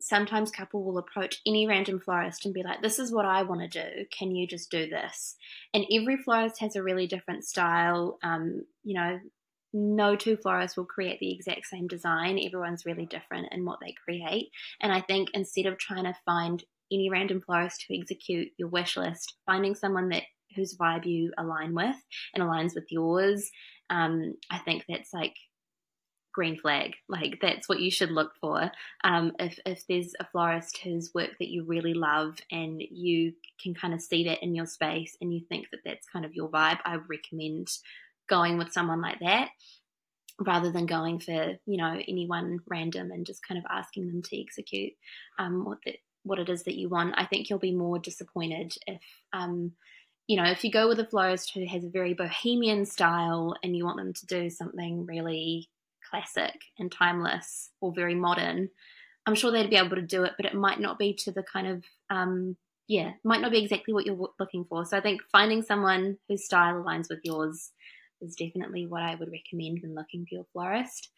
sometimes 0.02 0.52
couple 0.52 0.84
will 0.84 0.98
approach 0.98 1.42
any 1.46 1.68
random 1.68 2.00
florist 2.00 2.46
and 2.46 2.54
be 2.54 2.64
like, 2.64 2.82
This 2.82 3.00
is 3.00 3.12
what 3.12 3.26
I 3.26 3.44
want 3.44 3.62
to 3.62 3.68
do. 3.68 4.06
Can 4.18 4.36
you 4.36 4.48
just 4.48 4.72
do 4.72 4.90
this? 4.90 5.36
And 5.74 5.86
every 5.92 6.18
florist 6.18 6.60
has 6.60 6.76
a 6.76 6.84
really 6.84 7.08
different 7.08 7.46
style. 7.46 8.20
Um, 8.24 8.66
you 8.84 8.96
know, 8.96 9.20
no 9.74 10.16
two 10.16 10.36
florists 10.36 10.76
will 10.76 10.86
create 10.86 11.20
the 11.20 11.34
exact 11.34 11.66
same 11.66 11.88
design. 11.88 12.40
Everyone's 12.40 12.86
really 12.86 13.06
different 13.06 13.48
in 13.52 13.66
what 13.66 13.80
they 13.82 13.94
create. 14.06 14.52
And 14.82 14.92
I 14.92 15.02
think 15.02 15.30
instead 15.34 15.66
of 15.66 15.78
trying 15.78 16.04
to 16.04 16.16
find 16.26 16.64
any 16.92 17.10
random 17.10 17.42
florist 17.42 17.86
to 17.88 17.98
execute 17.98 18.50
your 18.58 18.68
wish 18.68 18.98
list, 18.98 19.36
finding 19.46 19.76
someone 19.76 20.10
that 20.10 20.24
whose 20.56 20.76
vibe 20.76 21.06
you 21.06 21.32
align 21.38 21.74
with 21.74 21.96
and 22.34 22.44
aligns 22.44 22.76
with 22.76 22.86
yours. 22.90 23.50
Um, 23.90 24.36
I 24.50 24.60
think 24.60 24.84
that's 24.88 25.14
like 25.14 25.36
green 26.34 26.58
flag. 26.58 26.94
Like 27.10 27.40
that's 27.42 27.68
what 27.68 27.80
you 27.80 27.92
should 27.92 28.12
look 28.12 28.32
for. 28.40 28.72
Um, 29.04 29.34
if 29.40 29.60
if 29.66 29.86
there's 29.88 30.14
a 30.20 30.26
florist 30.32 30.78
whose 30.78 31.12
work 31.14 31.32
that 31.40 31.50
you 31.50 31.64
really 31.66 31.94
love 31.94 32.38
and 32.52 32.82
you 32.90 33.34
can 33.62 33.74
kind 33.74 33.94
of 33.94 34.02
see 34.02 34.26
that 34.26 34.44
in 34.44 34.56
your 34.56 34.66
space 34.66 35.18
and 35.22 35.34
you 35.34 35.42
think 35.48 35.68
that 35.72 35.82
that's 35.86 36.08
kind 36.08 36.26
of 36.26 36.34
your 36.34 36.50
vibe, 36.50 36.80
I 36.86 36.98
recommend 37.10 37.70
going 38.30 38.58
with 38.58 38.72
someone 38.72 39.02
like 39.02 39.20
that 39.20 39.50
rather 40.40 40.72
than 40.72 40.86
going 40.86 41.20
for 41.20 41.60
you 41.66 41.78
know 41.78 42.00
anyone 42.08 42.60
random 42.68 43.12
and 43.12 43.26
just 43.26 43.46
kind 43.46 43.58
of 43.58 43.66
asking 43.70 44.08
them 44.08 44.22
to 44.24 44.42
execute 44.42 44.94
um, 45.38 45.66
what 45.66 45.80
the, 45.86 45.96
what 46.24 46.40
it 46.40 46.50
is 46.50 46.64
that 46.64 46.76
you 46.78 46.90
want, 46.90 47.16
I 47.18 47.26
think 47.26 47.50
you'll 47.50 47.60
be 47.60 47.74
more 47.74 48.00
disappointed 48.00 48.74
if, 48.88 49.02
um, 49.34 49.74
you 50.28 50.38
know, 50.38 50.50
if 50.50 50.64
you 50.64 50.72
go 50.72 50.88
with 50.88 51.00
a 51.00 51.06
florist 51.06 51.52
who 51.54 51.66
has 51.66 51.84
a 51.84 51.90
very 51.90 52.14
bohemian 52.14 52.86
style 52.86 53.56
and 53.64 53.76
you 53.76 53.86
want 53.86 53.98
them 53.98 54.14
to 54.14 54.26
do 54.28 54.50
something 54.50 55.06
really 55.06 55.70
classic 56.12 56.54
and 56.78 56.92
timeless 56.92 57.72
or 57.82 57.94
very 57.96 58.16
modern, 58.16 58.70
I'm 59.26 59.36
sure 59.36 59.52
they'd 59.52 59.70
be 59.70 59.78
able 59.78 59.96
to 59.96 60.02
do 60.02 60.24
it, 60.24 60.34
but 60.38 60.46
it 60.46 60.54
might 60.54 60.80
not 60.80 61.00
be 61.00 61.14
to 61.24 61.32
the 61.32 61.44
kind 61.44 61.68
of, 61.68 61.84
um, 62.10 62.58
yeah, 62.88 63.14
might 63.24 63.42
not 63.42 63.52
be 63.52 63.64
exactly 63.64 63.94
what 63.94 64.06
you're 64.06 64.30
looking 64.40 64.66
for. 64.66 64.86
So 64.86 64.98
I 64.98 65.02
think 65.02 65.22
finding 65.32 65.62
someone 65.62 66.18
whose 66.28 66.46
style 66.46 66.76
aligns 66.76 67.10
with 67.10 67.20
yours 67.24 67.72
is 68.22 68.36
definitely 68.36 68.86
what 68.86 69.02
I 69.02 69.16
would 69.16 69.32
recommend 69.32 69.80
when 69.82 69.96
looking 69.96 70.26
for 70.28 70.36
your 70.36 70.46
florist. 70.52 71.10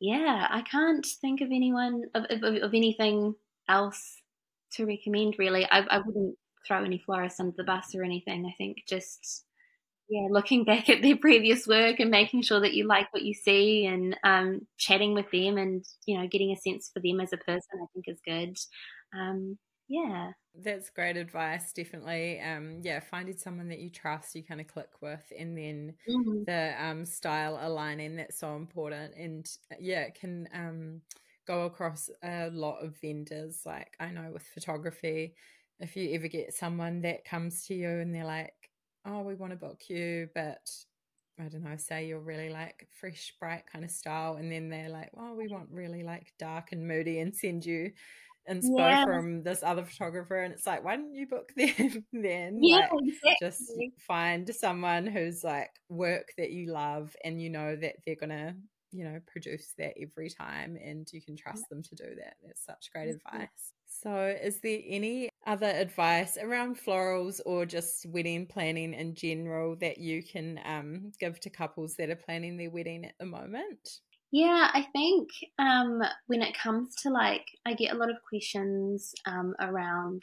Yeah, 0.00 0.48
I 0.50 0.62
can't 0.62 1.06
think 1.20 1.40
of 1.40 1.48
anyone 1.52 2.02
of, 2.14 2.24
of, 2.30 2.42
of 2.42 2.74
anything 2.74 3.34
else 3.68 4.20
to 4.72 4.86
recommend 4.86 5.36
really. 5.38 5.64
I, 5.70 5.80
I 5.80 5.98
wouldn't 5.98 6.36
throw 6.66 6.84
any 6.84 6.98
florists 6.98 7.40
under 7.40 7.54
the 7.56 7.64
bus 7.64 7.94
or 7.94 8.02
anything. 8.02 8.46
I 8.46 8.54
think 8.56 8.78
just 8.88 9.44
yeah, 10.08 10.28
looking 10.30 10.64
back 10.66 10.88
at 10.88 11.02
their 11.02 11.16
previous 11.16 11.66
work 11.66 12.00
and 12.00 12.10
making 12.10 12.42
sure 12.42 12.60
that 12.60 12.74
you 12.74 12.86
like 12.86 13.12
what 13.12 13.22
you 13.22 13.34
see 13.34 13.86
and 13.86 14.16
um, 14.24 14.66
chatting 14.78 15.14
with 15.14 15.30
them 15.30 15.58
and 15.58 15.84
you 16.06 16.18
know 16.18 16.26
getting 16.26 16.52
a 16.52 16.56
sense 16.56 16.90
for 16.92 17.00
them 17.00 17.20
as 17.20 17.32
a 17.32 17.38
person, 17.38 17.80
I 17.82 17.86
think 17.92 18.06
is 18.08 18.20
good. 18.24 18.56
Um, 19.14 19.58
yeah, 19.88 20.32
that's 20.54 20.90
great 20.90 21.16
advice. 21.16 21.72
Definitely, 21.72 22.40
um, 22.40 22.80
yeah, 22.82 23.00
finding 23.00 23.36
someone 23.36 23.68
that 23.68 23.80
you 23.80 23.90
trust, 23.90 24.34
you 24.34 24.42
kind 24.42 24.60
of 24.60 24.66
click 24.66 24.90
with, 25.00 25.32
and 25.38 25.56
then 25.56 25.94
mm-hmm. 26.08 26.44
the 26.44 26.74
um, 26.82 27.04
style 27.04 27.58
aligning. 27.60 28.16
That's 28.16 28.38
so 28.38 28.56
important, 28.56 29.14
and 29.16 29.46
yeah, 29.78 30.00
it 30.02 30.14
can 30.14 30.48
um, 30.54 31.00
go 31.46 31.64
across 31.64 32.10
a 32.22 32.48
lot 32.50 32.82
of 32.82 32.96
vendors. 33.00 33.62
Like 33.66 33.94
I 34.00 34.10
know 34.10 34.30
with 34.32 34.46
photography, 34.54 35.34
if 35.80 35.96
you 35.96 36.14
ever 36.14 36.28
get 36.28 36.54
someone 36.54 37.02
that 37.02 37.24
comes 37.24 37.66
to 37.66 37.74
you 37.74 37.88
and 37.88 38.14
they're 38.14 38.24
like, 38.24 38.54
"Oh, 39.04 39.22
we 39.22 39.34
want 39.34 39.52
to 39.52 39.56
book 39.56 39.82
you," 39.88 40.28
but 40.34 40.68
I 41.38 41.48
don't 41.48 41.64
know, 41.64 41.76
say 41.76 42.06
you're 42.06 42.20
really 42.20 42.50
like 42.50 42.88
fresh, 42.90 43.34
bright 43.40 43.64
kind 43.70 43.84
of 43.84 43.90
style, 43.90 44.36
and 44.36 44.50
then 44.50 44.68
they're 44.68 44.88
like, 44.88 45.10
"Oh, 45.16 45.34
we 45.34 45.48
want 45.48 45.68
really 45.70 46.02
like 46.02 46.32
dark 46.38 46.72
and 46.72 46.86
moody," 46.86 47.20
and 47.20 47.34
send 47.34 47.64
you 47.66 47.92
inspo 48.50 48.78
yeah. 48.78 49.04
from 49.04 49.42
this 49.44 49.62
other 49.62 49.84
photographer 49.84 50.42
and 50.42 50.52
it's 50.52 50.66
like 50.66 50.82
why 50.82 50.96
didn't 50.96 51.14
you 51.14 51.28
book 51.28 51.52
them 51.56 52.04
then 52.12 52.58
yeah, 52.60 52.88
like, 52.90 52.90
exactly. 53.04 53.36
just 53.40 53.62
find 54.00 54.52
someone 54.52 55.06
who's 55.06 55.44
like 55.44 55.70
work 55.88 56.32
that 56.36 56.50
you 56.50 56.72
love 56.72 57.14
and 57.24 57.40
you 57.40 57.48
know 57.48 57.76
that 57.76 57.94
they're 58.04 58.16
gonna 58.16 58.56
you 58.92 59.04
know, 59.04 59.20
produce 59.26 59.72
that 59.78 59.94
every 60.00 60.28
time 60.28 60.76
and 60.76 61.08
you 61.12 61.22
can 61.22 61.36
trust 61.36 61.68
them 61.70 61.82
to 61.82 61.94
do 61.94 62.14
that. 62.16 62.34
That's 62.44 62.64
such 62.64 62.90
great 62.92 63.08
advice. 63.08 63.72
So, 63.86 64.36
is 64.40 64.60
there 64.60 64.80
any 64.86 65.30
other 65.46 65.66
advice 65.66 66.36
around 66.36 66.78
florals 66.78 67.40
or 67.44 67.66
just 67.66 68.06
wedding 68.06 68.46
planning 68.46 68.94
in 68.94 69.14
general 69.14 69.76
that 69.76 69.98
you 69.98 70.22
can 70.22 70.60
um, 70.64 71.12
give 71.18 71.40
to 71.40 71.50
couples 71.50 71.96
that 71.96 72.10
are 72.10 72.16
planning 72.16 72.56
their 72.56 72.70
wedding 72.70 73.04
at 73.04 73.14
the 73.18 73.26
moment? 73.26 74.00
Yeah, 74.30 74.70
I 74.72 74.86
think 74.94 75.28
um, 75.58 76.00
when 76.26 76.40
it 76.40 76.56
comes 76.56 76.94
to 77.02 77.10
like, 77.10 77.44
I 77.66 77.74
get 77.74 77.92
a 77.92 77.98
lot 77.98 78.08
of 78.08 78.16
questions 78.26 79.14
um, 79.26 79.54
around 79.60 80.22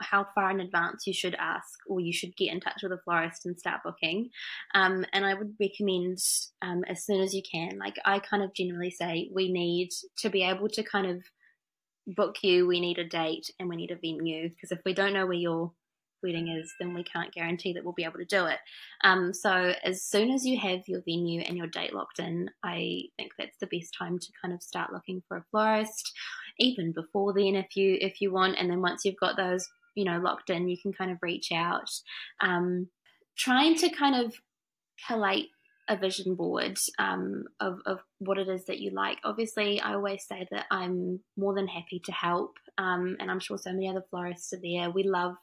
how 0.00 0.26
far 0.34 0.50
in 0.50 0.60
advance 0.60 1.06
you 1.06 1.12
should 1.12 1.34
ask 1.36 1.78
or 1.88 2.00
you 2.00 2.12
should 2.12 2.36
get 2.36 2.52
in 2.52 2.60
touch 2.60 2.80
with 2.82 2.92
a 2.92 2.98
florist 3.04 3.46
and 3.46 3.58
start 3.58 3.82
booking. 3.84 4.30
Um, 4.74 5.04
and 5.12 5.24
I 5.24 5.34
would 5.34 5.54
recommend 5.60 6.18
um, 6.60 6.82
as 6.88 7.04
soon 7.04 7.20
as 7.20 7.34
you 7.34 7.42
can. 7.50 7.78
Like 7.78 7.96
I 8.04 8.18
kind 8.18 8.42
of 8.42 8.52
generally 8.52 8.90
say 8.90 9.30
we 9.32 9.50
need 9.50 9.90
to 10.18 10.28
be 10.28 10.42
able 10.42 10.68
to 10.70 10.82
kind 10.82 11.06
of 11.06 11.22
book 12.06 12.36
you, 12.42 12.66
we 12.66 12.80
need 12.80 12.98
a 12.98 13.04
date 13.04 13.50
and 13.58 13.68
we 13.68 13.76
need 13.76 13.90
a 13.90 13.96
venue 13.96 14.48
because 14.48 14.72
if 14.72 14.80
we 14.84 14.94
don't 14.94 15.12
know 15.12 15.26
where 15.26 15.34
your 15.34 15.72
wedding 16.22 16.48
is, 16.48 16.72
then 16.80 16.94
we 16.94 17.04
can't 17.04 17.32
guarantee 17.32 17.72
that 17.72 17.84
we'll 17.84 17.92
be 17.92 18.04
able 18.04 18.18
to 18.18 18.24
do 18.24 18.46
it. 18.46 18.58
Um, 19.04 19.32
so 19.34 19.72
as 19.84 20.02
soon 20.02 20.30
as 20.30 20.46
you 20.46 20.58
have 20.58 20.80
your 20.86 21.02
venue 21.02 21.42
and 21.42 21.56
your 21.56 21.66
date 21.66 21.94
locked 21.94 22.18
in, 22.18 22.50
I 22.62 23.04
think 23.16 23.32
that's 23.38 23.58
the 23.60 23.66
best 23.66 23.94
time 23.96 24.18
to 24.18 24.32
kind 24.40 24.54
of 24.54 24.62
start 24.62 24.92
looking 24.92 25.22
for 25.28 25.36
a 25.36 25.44
florist. 25.50 26.12
Even 26.58 26.92
before 26.92 27.32
then, 27.34 27.54
if 27.54 27.76
you 27.76 27.98
if 28.00 28.20
you 28.20 28.32
want, 28.32 28.56
and 28.58 28.70
then 28.70 28.80
once 28.80 29.04
you've 29.04 29.20
got 29.20 29.36
those 29.36 29.68
you 29.96 30.04
know 30.04 30.18
locked 30.18 30.50
in 30.50 30.68
you 30.68 30.76
can 30.80 30.92
kind 30.92 31.10
of 31.10 31.18
reach 31.22 31.50
out 31.50 31.90
um, 32.40 32.86
trying 33.36 33.76
to 33.76 33.88
kind 33.90 34.14
of 34.14 34.32
collate 35.08 35.48
a 35.88 35.96
vision 35.96 36.34
board 36.34 36.78
um, 36.98 37.44
of, 37.60 37.78
of 37.86 38.00
what 38.18 38.38
it 38.38 38.48
is 38.48 38.64
that 38.66 38.80
you 38.80 38.90
like. 38.90 39.18
Obviously, 39.24 39.80
I 39.80 39.94
always 39.94 40.24
say 40.26 40.46
that 40.50 40.66
I'm 40.70 41.20
more 41.36 41.54
than 41.54 41.68
happy 41.68 42.00
to 42.04 42.12
help, 42.12 42.56
um, 42.78 43.16
and 43.20 43.30
I'm 43.30 43.40
sure 43.40 43.58
so 43.58 43.72
many 43.72 43.88
other 43.88 44.04
florists 44.10 44.52
are 44.52 44.60
there. 44.62 44.90
We 44.90 45.04
love 45.04 45.34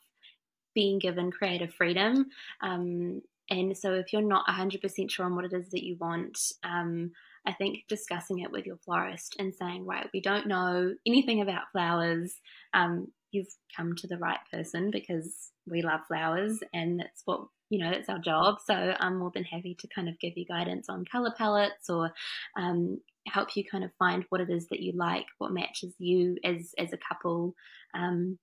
being 0.76 1.00
given 1.00 1.32
creative 1.32 1.74
freedom. 1.74 2.28
Um, 2.62 3.22
and 3.50 3.78
so, 3.78 3.94
if 3.94 4.14
you're 4.14 4.22
not 4.22 4.48
100% 4.48 5.12
sure 5.12 5.26
on 5.26 5.36
what 5.36 5.46
it 5.46 5.54
is 5.54 5.70
that 5.70 5.84
you 5.84 5.98
want, 6.00 6.40
um, 6.64 7.12
I 7.46 7.54
think 7.54 7.84
discussing 7.90 8.40
it 8.40 8.52
with 8.52 8.66
your 8.66 8.78
florist 8.78 9.36
and 9.38 9.54
saying, 9.54 9.86
right, 9.86 10.10
we 10.14 10.22
don't 10.22 10.48
know 10.48 10.94
anything 11.06 11.42
about 11.42 11.72
flowers. 11.72 12.34
Um, 12.74 13.08
you've 13.32 13.54
come 13.76 13.96
to 13.96 14.08
the 14.08 14.18
right 14.18 14.40
person 14.52 14.92
because 14.92 15.52
we 15.70 15.82
love 15.82 16.02
flowers 16.08 16.60
and 16.74 17.00
that's 17.00 17.24
what 17.26 17.48
you 17.74 17.80
know, 17.80 17.90
it's 17.90 18.08
our 18.08 18.20
job. 18.20 18.58
So 18.64 18.76
I'm 18.76 19.18
more 19.18 19.32
than 19.34 19.46
happy 19.46 19.76
to 19.80 19.88
kind 19.88 20.08
of 20.08 20.20
give 20.20 20.34
you 20.36 20.46
guidance 20.46 20.90
on 20.90 21.06
color 21.12 21.34
palettes 21.36 21.90
or 21.90 22.12
um, 22.56 23.02
help 23.26 23.56
you 23.56 23.64
kind 23.66 23.84
of 23.84 23.90
find 23.98 24.26
what 24.30 24.42
it 24.42 24.52
is 24.52 24.70
that 24.70 24.80
you 24.80 24.94
like, 24.96 25.26
what 25.40 25.52
matches 25.52 25.96
you 25.98 26.38
as 26.44 26.76
as 26.78 26.94
a 26.94 27.00
couple. 27.10 27.56
Um, 27.96 28.38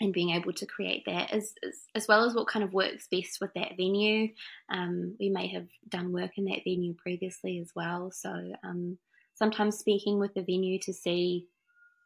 and 0.00 0.12
being 0.12 0.30
able 0.30 0.52
to 0.52 0.66
create 0.66 1.04
that 1.06 1.30
as, 1.30 1.52
as, 1.64 1.82
as 1.94 2.08
well 2.08 2.24
as 2.24 2.34
what 2.34 2.48
kind 2.48 2.64
of 2.64 2.72
works 2.72 3.06
best 3.12 3.38
with 3.40 3.50
that 3.54 3.76
venue. 3.76 4.28
Um, 4.68 5.14
we 5.20 5.28
may 5.28 5.46
have 5.48 5.68
done 5.88 6.12
work 6.12 6.32
in 6.36 6.46
that 6.46 6.64
venue 6.64 6.94
previously 6.94 7.60
as 7.60 7.70
well. 7.76 8.10
So 8.10 8.30
um, 8.64 8.98
sometimes 9.34 9.78
speaking 9.78 10.18
with 10.18 10.34
the 10.34 10.42
venue 10.42 10.80
to 10.80 10.92
see 10.92 11.46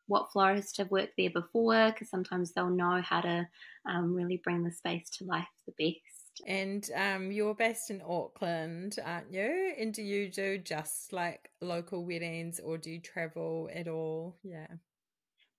what 0.07 0.31
florists 0.33 0.77
have 0.77 0.91
worked 0.91 1.15
there 1.17 1.31
before, 1.31 1.91
because 1.91 2.11
sometimes 2.11 2.53
they'll 2.53 2.69
know 2.69 3.01
how 3.03 3.23
to 3.23 3.49
um, 3.89 4.13
really 4.15 4.41
bring 4.45 4.65
the 4.65 4.73
space 4.73 5.09
to 5.11 5.25
life 5.25 5.47
the 5.67 5.73
best. 5.79 6.18
And 6.47 6.89
um, 6.95 7.31
you're 7.31 7.55
based 7.55 7.91
in 7.91 8.03
Auckland, 8.07 8.97
aren't 9.05 9.33
you? 9.33 9.75
And 9.79 9.93
do 9.93 10.03
you 10.03 10.31
do 10.31 10.59
just 10.59 11.13
like 11.13 11.51
local 11.61 12.05
weddings 12.05 12.61
or 12.61 12.79
do 12.79 12.91
you 12.91 13.01
travel 13.01 13.69
at 13.75 13.89
all? 13.89 14.37
Yeah. 14.43 14.67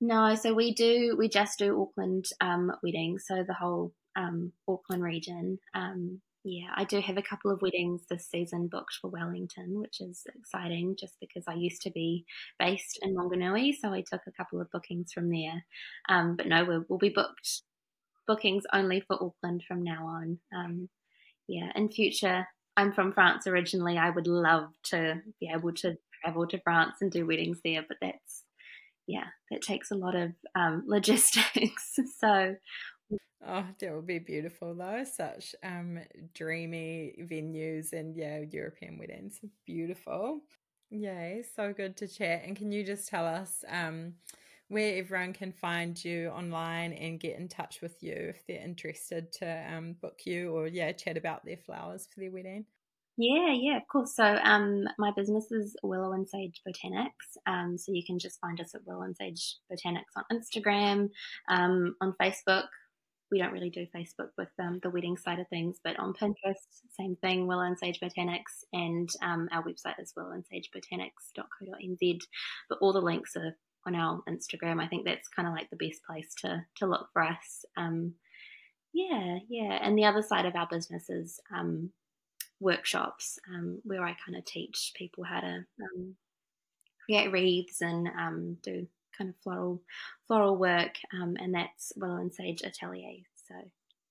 No, 0.02 0.36
so 0.36 0.54
we 0.54 0.74
do, 0.74 1.16
we 1.18 1.28
just 1.28 1.60
do 1.60 1.82
Auckland 1.82 2.26
um, 2.40 2.72
weddings, 2.82 3.26
so 3.28 3.44
the 3.46 3.54
whole 3.54 3.94
um, 4.16 4.54
Auckland 4.68 5.04
region. 5.04 5.60
Um, 5.74 6.22
yeah, 6.46 6.70
I 6.74 6.86
do 6.86 7.02
have 7.02 7.18
a 7.18 7.22
couple 7.22 7.52
of 7.52 7.62
weddings 7.62 8.04
this 8.10 8.30
season 8.30 8.70
booked 8.72 8.98
for 9.02 9.10
Wellington, 9.10 9.82
which 9.82 10.00
is 10.00 10.24
exciting 10.38 10.96
just 10.98 11.18
because 11.20 11.44
I 11.48 11.56
used 11.56 11.82
to 11.82 11.92
be 11.92 12.26
based 12.58 12.98
in 13.02 13.14
Wanganui, 13.14 13.74
so 13.80 13.92
I 13.92 14.04
took 14.10 14.22
a 14.26 14.32
couple 14.32 14.62
of 14.62 14.72
bookings 14.72 15.12
from 15.12 15.30
there. 15.30 15.66
Um, 16.08 16.38
but 16.38 16.48
no, 16.48 16.64
we'll, 16.64 16.86
we'll, 16.88 17.00
be 17.00 17.10
booked 17.10 17.64
bookings 18.30 18.64
only 18.72 19.00
for 19.00 19.16
Auckland 19.16 19.64
from 19.68 19.84
now 19.84 20.06
on. 20.06 20.38
Um, 20.56 20.88
yeah, 21.48 21.72
in 21.76 21.90
future, 21.90 22.48
I'm 22.78 22.94
from 22.94 23.12
France 23.12 23.48
originally. 23.48 23.98
I 23.98 24.12
would 24.12 24.28
love 24.28 24.70
to 24.92 25.16
be 25.40 25.50
able 25.52 25.74
to 25.74 25.98
travel 26.22 26.46
to 26.46 26.62
France 26.62 26.98
and 27.02 27.12
do 27.12 27.26
weddings 27.26 27.60
there, 27.66 27.84
but 27.88 27.98
that's 28.00 28.44
yeah, 29.08 29.26
that 29.50 29.64
takes 29.64 29.90
a 29.90 29.96
lot 29.96 30.16
of 30.16 30.32
um, 30.54 30.84
logistics. 30.88 31.98
so, 32.20 32.56
oh, 33.48 33.66
that 33.80 33.96
would 33.96 34.06
be 34.06 34.20
beautiful 34.20 34.76
though. 34.76 35.04
Such 35.12 35.56
um, 35.64 35.98
dreamy 36.36 37.16
venues 37.32 37.94
and 37.94 38.16
yeah, 38.16 38.42
European 38.52 39.00
weddings, 39.00 39.40
beautiful. 39.66 40.42
Yay, 40.92 41.44
so 41.56 41.74
good 41.74 41.98
to 41.98 42.08
chat. 42.08 42.44
And 42.46 42.56
can 42.56 42.72
you 42.72 42.84
just 42.84 43.08
tell 43.08 43.26
us 43.26 43.64
um, 43.68 44.14
where 44.70 44.98
everyone 44.98 45.34
can 45.34 45.52
find 45.52 46.04
you 46.04 46.30
online 46.30 46.94
and 46.94 47.20
get 47.20 47.38
in 47.38 47.48
touch 47.48 47.82
with 47.82 48.02
you 48.02 48.14
if 48.14 48.46
they're 48.48 48.64
interested 48.64 49.32
to 49.34 49.74
um, 49.74 49.94
book 50.02 50.22
you 50.26 50.56
or 50.56 50.68
yeah, 50.68 50.92
chat 50.92 51.18
about 51.18 51.44
their 51.44 51.58
flowers 51.58 52.08
for 52.12 52.20
their 52.20 52.32
wedding? 52.32 52.66
Yeah, 53.18 53.52
yeah, 53.52 53.76
of 53.76 53.84
course. 53.92 54.16
So 54.16 54.24
um, 54.24 54.88
my 54.98 55.12
business 55.14 55.52
is 55.52 55.76
Willow 55.84 56.14
and 56.14 56.30
Sage 56.30 56.62
Botanics. 56.66 57.36
Um, 57.46 57.78
so 57.78 57.92
you 57.92 58.06
can 58.06 58.18
just 58.18 58.40
find 58.40 58.62
us 58.62 58.74
at 58.74 58.86
Willow 58.86 59.02
and 59.02 59.18
Sage 59.18 59.58
Botanics 59.70 60.16
on 60.16 60.24
Instagram, 60.32 61.10
um, 61.50 61.96
on 62.00 62.16
Facebook. 62.22 62.68
We 63.30 63.40
don't 63.40 63.52
really 63.52 63.72
do 63.72 63.86
Facebook 63.94 64.30
with 64.38 64.48
um, 64.58 64.80
the 64.84 64.90
wedding 64.90 65.18
side 65.18 65.40
of 65.40 65.50
things, 65.50 65.80
but 65.84 66.00
on 66.00 66.14
Pinterest, 66.14 66.64
same 66.98 67.18
thing, 67.18 67.46
Willow 67.46 67.64
and 67.64 67.78
Sage 67.78 68.00
Botanics, 68.00 68.64
and 68.72 69.10
um, 69.22 69.50
our 69.52 69.64
website 69.64 70.00
is 70.00 70.14
willowandsagebotanics.co.nz. 70.18 72.20
But 72.70 72.80
all 72.82 72.94
the 72.94 73.02
links 73.02 73.36
are 73.36 73.58
on 73.86 73.96
our 73.96 74.22
Instagram. 74.30 74.82
I 74.82 74.88
think 74.88 75.06
that's 75.06 75.28
kind 75.28 75.48
of 75.48 75.54
like 75.54 75.70
the 75.70 75.88
best 75.88 76.04
place 76.06 76.34
to 76.42 76.64
to 76.78 76.86
look 76.86 77.10
for 77.14 77.22
us. 77.22 77.66
Um, 77.78 78.14
yeah, 78.94 79.38
yeah. 79.48 79.80
And 79.82 79.98
the 79.98 80.06
other 80.06 80.22
side 80.22 80.46
of 80.46 80.56
our 80.56 80.68
business 80.70 81.10
is 81.10 81.40
um, 81.56 81.92
workshops 82.60 83.40
um, 83.54 83.80
where 83.84 84.04
I 84.04 84.16
kind 84.26 84.38
of 84.38 84.46
teach 84.46 84.94
people 84.96 85.24
how 85.24 85.42
to 85.42 85.66
um, 85.82 86.16
create 87.06 87.32
wreaths 87.32 87.82
and 87.82 88.08
um, 88.08 88.58
do 88.64 88.88
kind 89.18 89.30
of 89.30 89.36
floral 89.44 89.82
floral 90.28 90.58
work, 90.58 90.96
um, 91.14 91.36
and 91.40 91.54
that's 91.54 91.94
Willow 91.96 92.18
and 92.18 92.34
Sage 92.34 92.62
Atelier. 92.64 93.24
So 93.48 93.56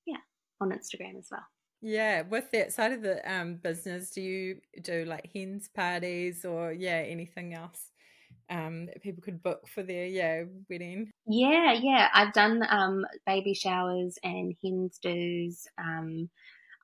yeah, 0.07 0.19
on 0.61 0.71
Instagram 0.71 1.19
as 1.19 1.29
well. 1.31 1.47
Yeah, 1.81 2.23
with 2.23 2.51
that 2.53 2.73
side 2.73 2.93
of 2.93 3.03
the 3.03 3.59
business, 3.63 4.11
do 4.11 4.21
you 4.21 4.61
do 4.83 5.05
like 5.05 5.31
hens 5.33 5.69
parties 5.75 6.45
or 6.45 6.73
yeah 6.73 7.05
anything 7.07 7.55
else? 7.55 7.91
Um, 8.51 8.87
that 8.87 9.03
people 9.03 9.23
could 9.23 9.43
book 9.43 9.69
for 9.73 9.83
their 9.83 10.07
yeah 10.07 10.45
wedding? 10.69 11.11
Yeah, 11.27 11.73
yeah, 11.73 12.09
I've 12.13 12.33
done 12.33 12.65
um, 12.69 13.05
baby 13.27 13.55
showers 13.55 14.19
and 14.23 14.55
hens 14.63 14.99
do's. 15.03 15.67
Um, 15.79 16.31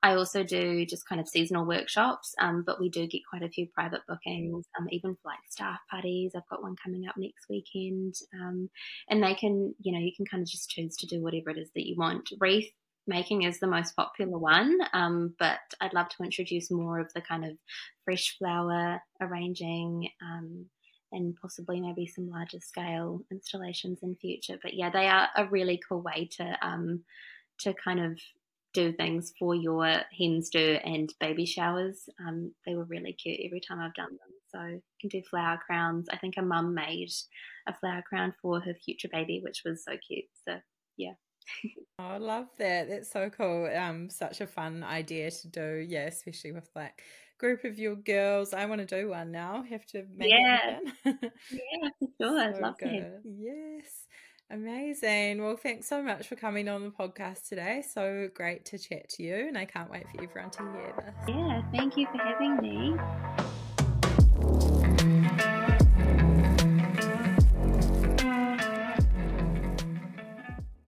I 0.05 0.13
also 0.15 0.43
do 0.43 0.85
just 0.85 1.09
kind 1.09 1.19
of 1.19 1.27
seasonal 1.27 1.65
workshops, 1.65 2.35
um, 2.39 2.63
but 2.63 2.79
we 2.79 2.89
do 2.89 3.07
get 3.07 3.21
quite 3.27 3.41
a 3.41 3.49
few 3.49 3.65
private 3.73 4.01
bookings, 4.07 4.65
um, 4.77 4.87
even 4.91 5.15
for 5.15 5.29
like 5.29 5.39
staff 5.49 5.79
parties. 5.89 6.33
I've 6.35 6.47
got 6.47 6.61
one 6.61 6.75
coming 6.75 7.07
up 7.07 7.15
next 7.17 7.47
weekend, 7.49 8.13
um, 8.39 8.69
and 9.09 9.23
they 9.23 9.33
can, 9.33 9.73
you 9.79 9.91
know, 9.91 9.97
you 9.97 10.11
can 10.15 10.27
kind 10.27 10.43
of 10.43 10.47
just 10.47 10.69
choose 10.69 10.95
to 10.97 11.07
do 11.07 11.23
whatever 11.23 11.49
it 11.49 11.57
is 11.57 11.71
that 11.73 11.87
you 11.87 11.95
want. 11.97 12.29
Wreath 12.39 12.71
making 13.07 13.43
is 13.43 13.59
the 13.59 13.65
most 13.65 13.95
popular 13.95 14.37
one, 14.37 14.77
um, 14.93 15.33
but 15.39 15.57
I'd 15.81 15.93
love 15.93 16.09
to 16.09 16.23
introduce 16.23 16.69
more 16.69 16.99
of 16.99 17.11
the 17.15 17.21
kind 17.21 17.43
of 17.43 17.57
fresh 18.03 18.37
flower 18.37 19.01
arranging. 19.19 20.09
Um, 20.21 20.67
and 21.11 21.35
possibly 21.41 21.79
maybe 21.79 22.07
some 22.07 22.29
larger 22.29 22.59
scale 22.59 23.21
installations 23.31 23.99
in 24.03 24.15
future. 24.15 24.57
But 24.61 24.73
yeah, 24.73 24.89
they 24.89 25.07
are 25.07 25.29
a 25.35 25.45
really 25.45 25.81
cool 25.87 26.01
way 26.01 26.29
to 26.37 26.57
um, 26.61 27.03
to 27.59 27.73
kind 27.73 27.99
of 27.99 28.19
do 28.73 28.91
things 28.91 29.31
for 29.39 29.55
your 29.55 30.01
hens 30.17 30.49
do 30.49 30.77
and 30.83 31.13
baby 31.19 31.45
showers. 31.45 32.09
Um, 32.19 32.51
they 32.65 32.75
were 32.75 32.83
really 32.83 33.13
cute 33.13 33.39
every 33.45 33.61
time 33.61 33.79
I've 33.79 33.93
done 33.93 34.11
them. 34.11 34.35
So 34.49 34.61
you 34.65 34.81
can 34.99 35.09
do 35.09 35.23
flower 35.29 35.59
crowns. 35.65 36.07
I 36.11 36.17
think 36.17 36.35
a 36.37 36.41
mum 36.41 36.75
made 36.75 37.09
a 37.67 37.73
flower 37.73 38.03
crown 38.07 38.33
for 38.41 38.59
her 38.59 38.73
future 38.73 39.07
baby, 39.11 39.39
which 39.43 39.61
was 39.65 39.83
so 39.83 39.93
cute. 40.05 40.25
So 40.47 40.57
yeah. 40.97 41.13
oh, 41.99 42.03
I 42.03 42.17
love 42.17 42.47
that. 42.57 42.89
That's 42.89 43.11
so 43.11 43.29
cool. 43.29 43.69
Um, 43.73 44.09
such 44.09 44.41
a 44.41 44.47
fun 44.47 44.83
idea 44.83 45.31
to 45.31 45.47
do. 45.47 45.85
Yeah, 45.87 46.07
especially 46.07 46.51
with 46.51 46.69
like 46.75 47.01
group 47.37 47.63
of 47.63 47.77
your 47.77 47.95
girls. 47.95 48.53
I 48.53 48.65
want 48.65 48.87
to 48.87 49.01
do 49.01 49.09
one 49.09 49.31
now. 49.31 49.63
Have 49.69 49.85
to 49.87 50.05
make 50.15 50.31
yeah. 50.31 50.79
it 51.05 51.15
yeah, 51.51 51.89
for 51.99 52.07
sure. 52.21 52.39
I'd 52.39 52.57
love 52.59 52.77
good. 52.77 52.89
to. 52.89 53.11
Yes. 53.23 54.05
Amazing. 54.51 55.43
Well, 55.43 55.57
thanks 55.57 55.87
so 55.87 56.03
much 56.03 56.27
for 56.27 56.35
coming 56.35 56.69
on 56.69 56.83
the 56.83 56.91
podcast 56.91 57.49
today. 57.49 57.83
So 57.87 58.29
great 58.33 58.65
to 58.65 58.77
chat 58.77 59.09
to 59.09 59.23
you, 59.23 59.35
and 59.35 59.57
I 59.57 59.65
can't 59.65 59.89
wait 59.89 60.05
for 60.09 60.23
everyone 60.23 60.51
to 60.51 60.61
hear 60.61 60.93
this. 60.97 61.35
Yeah, 61.35 61.61
thank 61.71 61.97
you 61.97 62.05
for 62.11 62.19
having 62.19 62.57
me. 62.57 62.95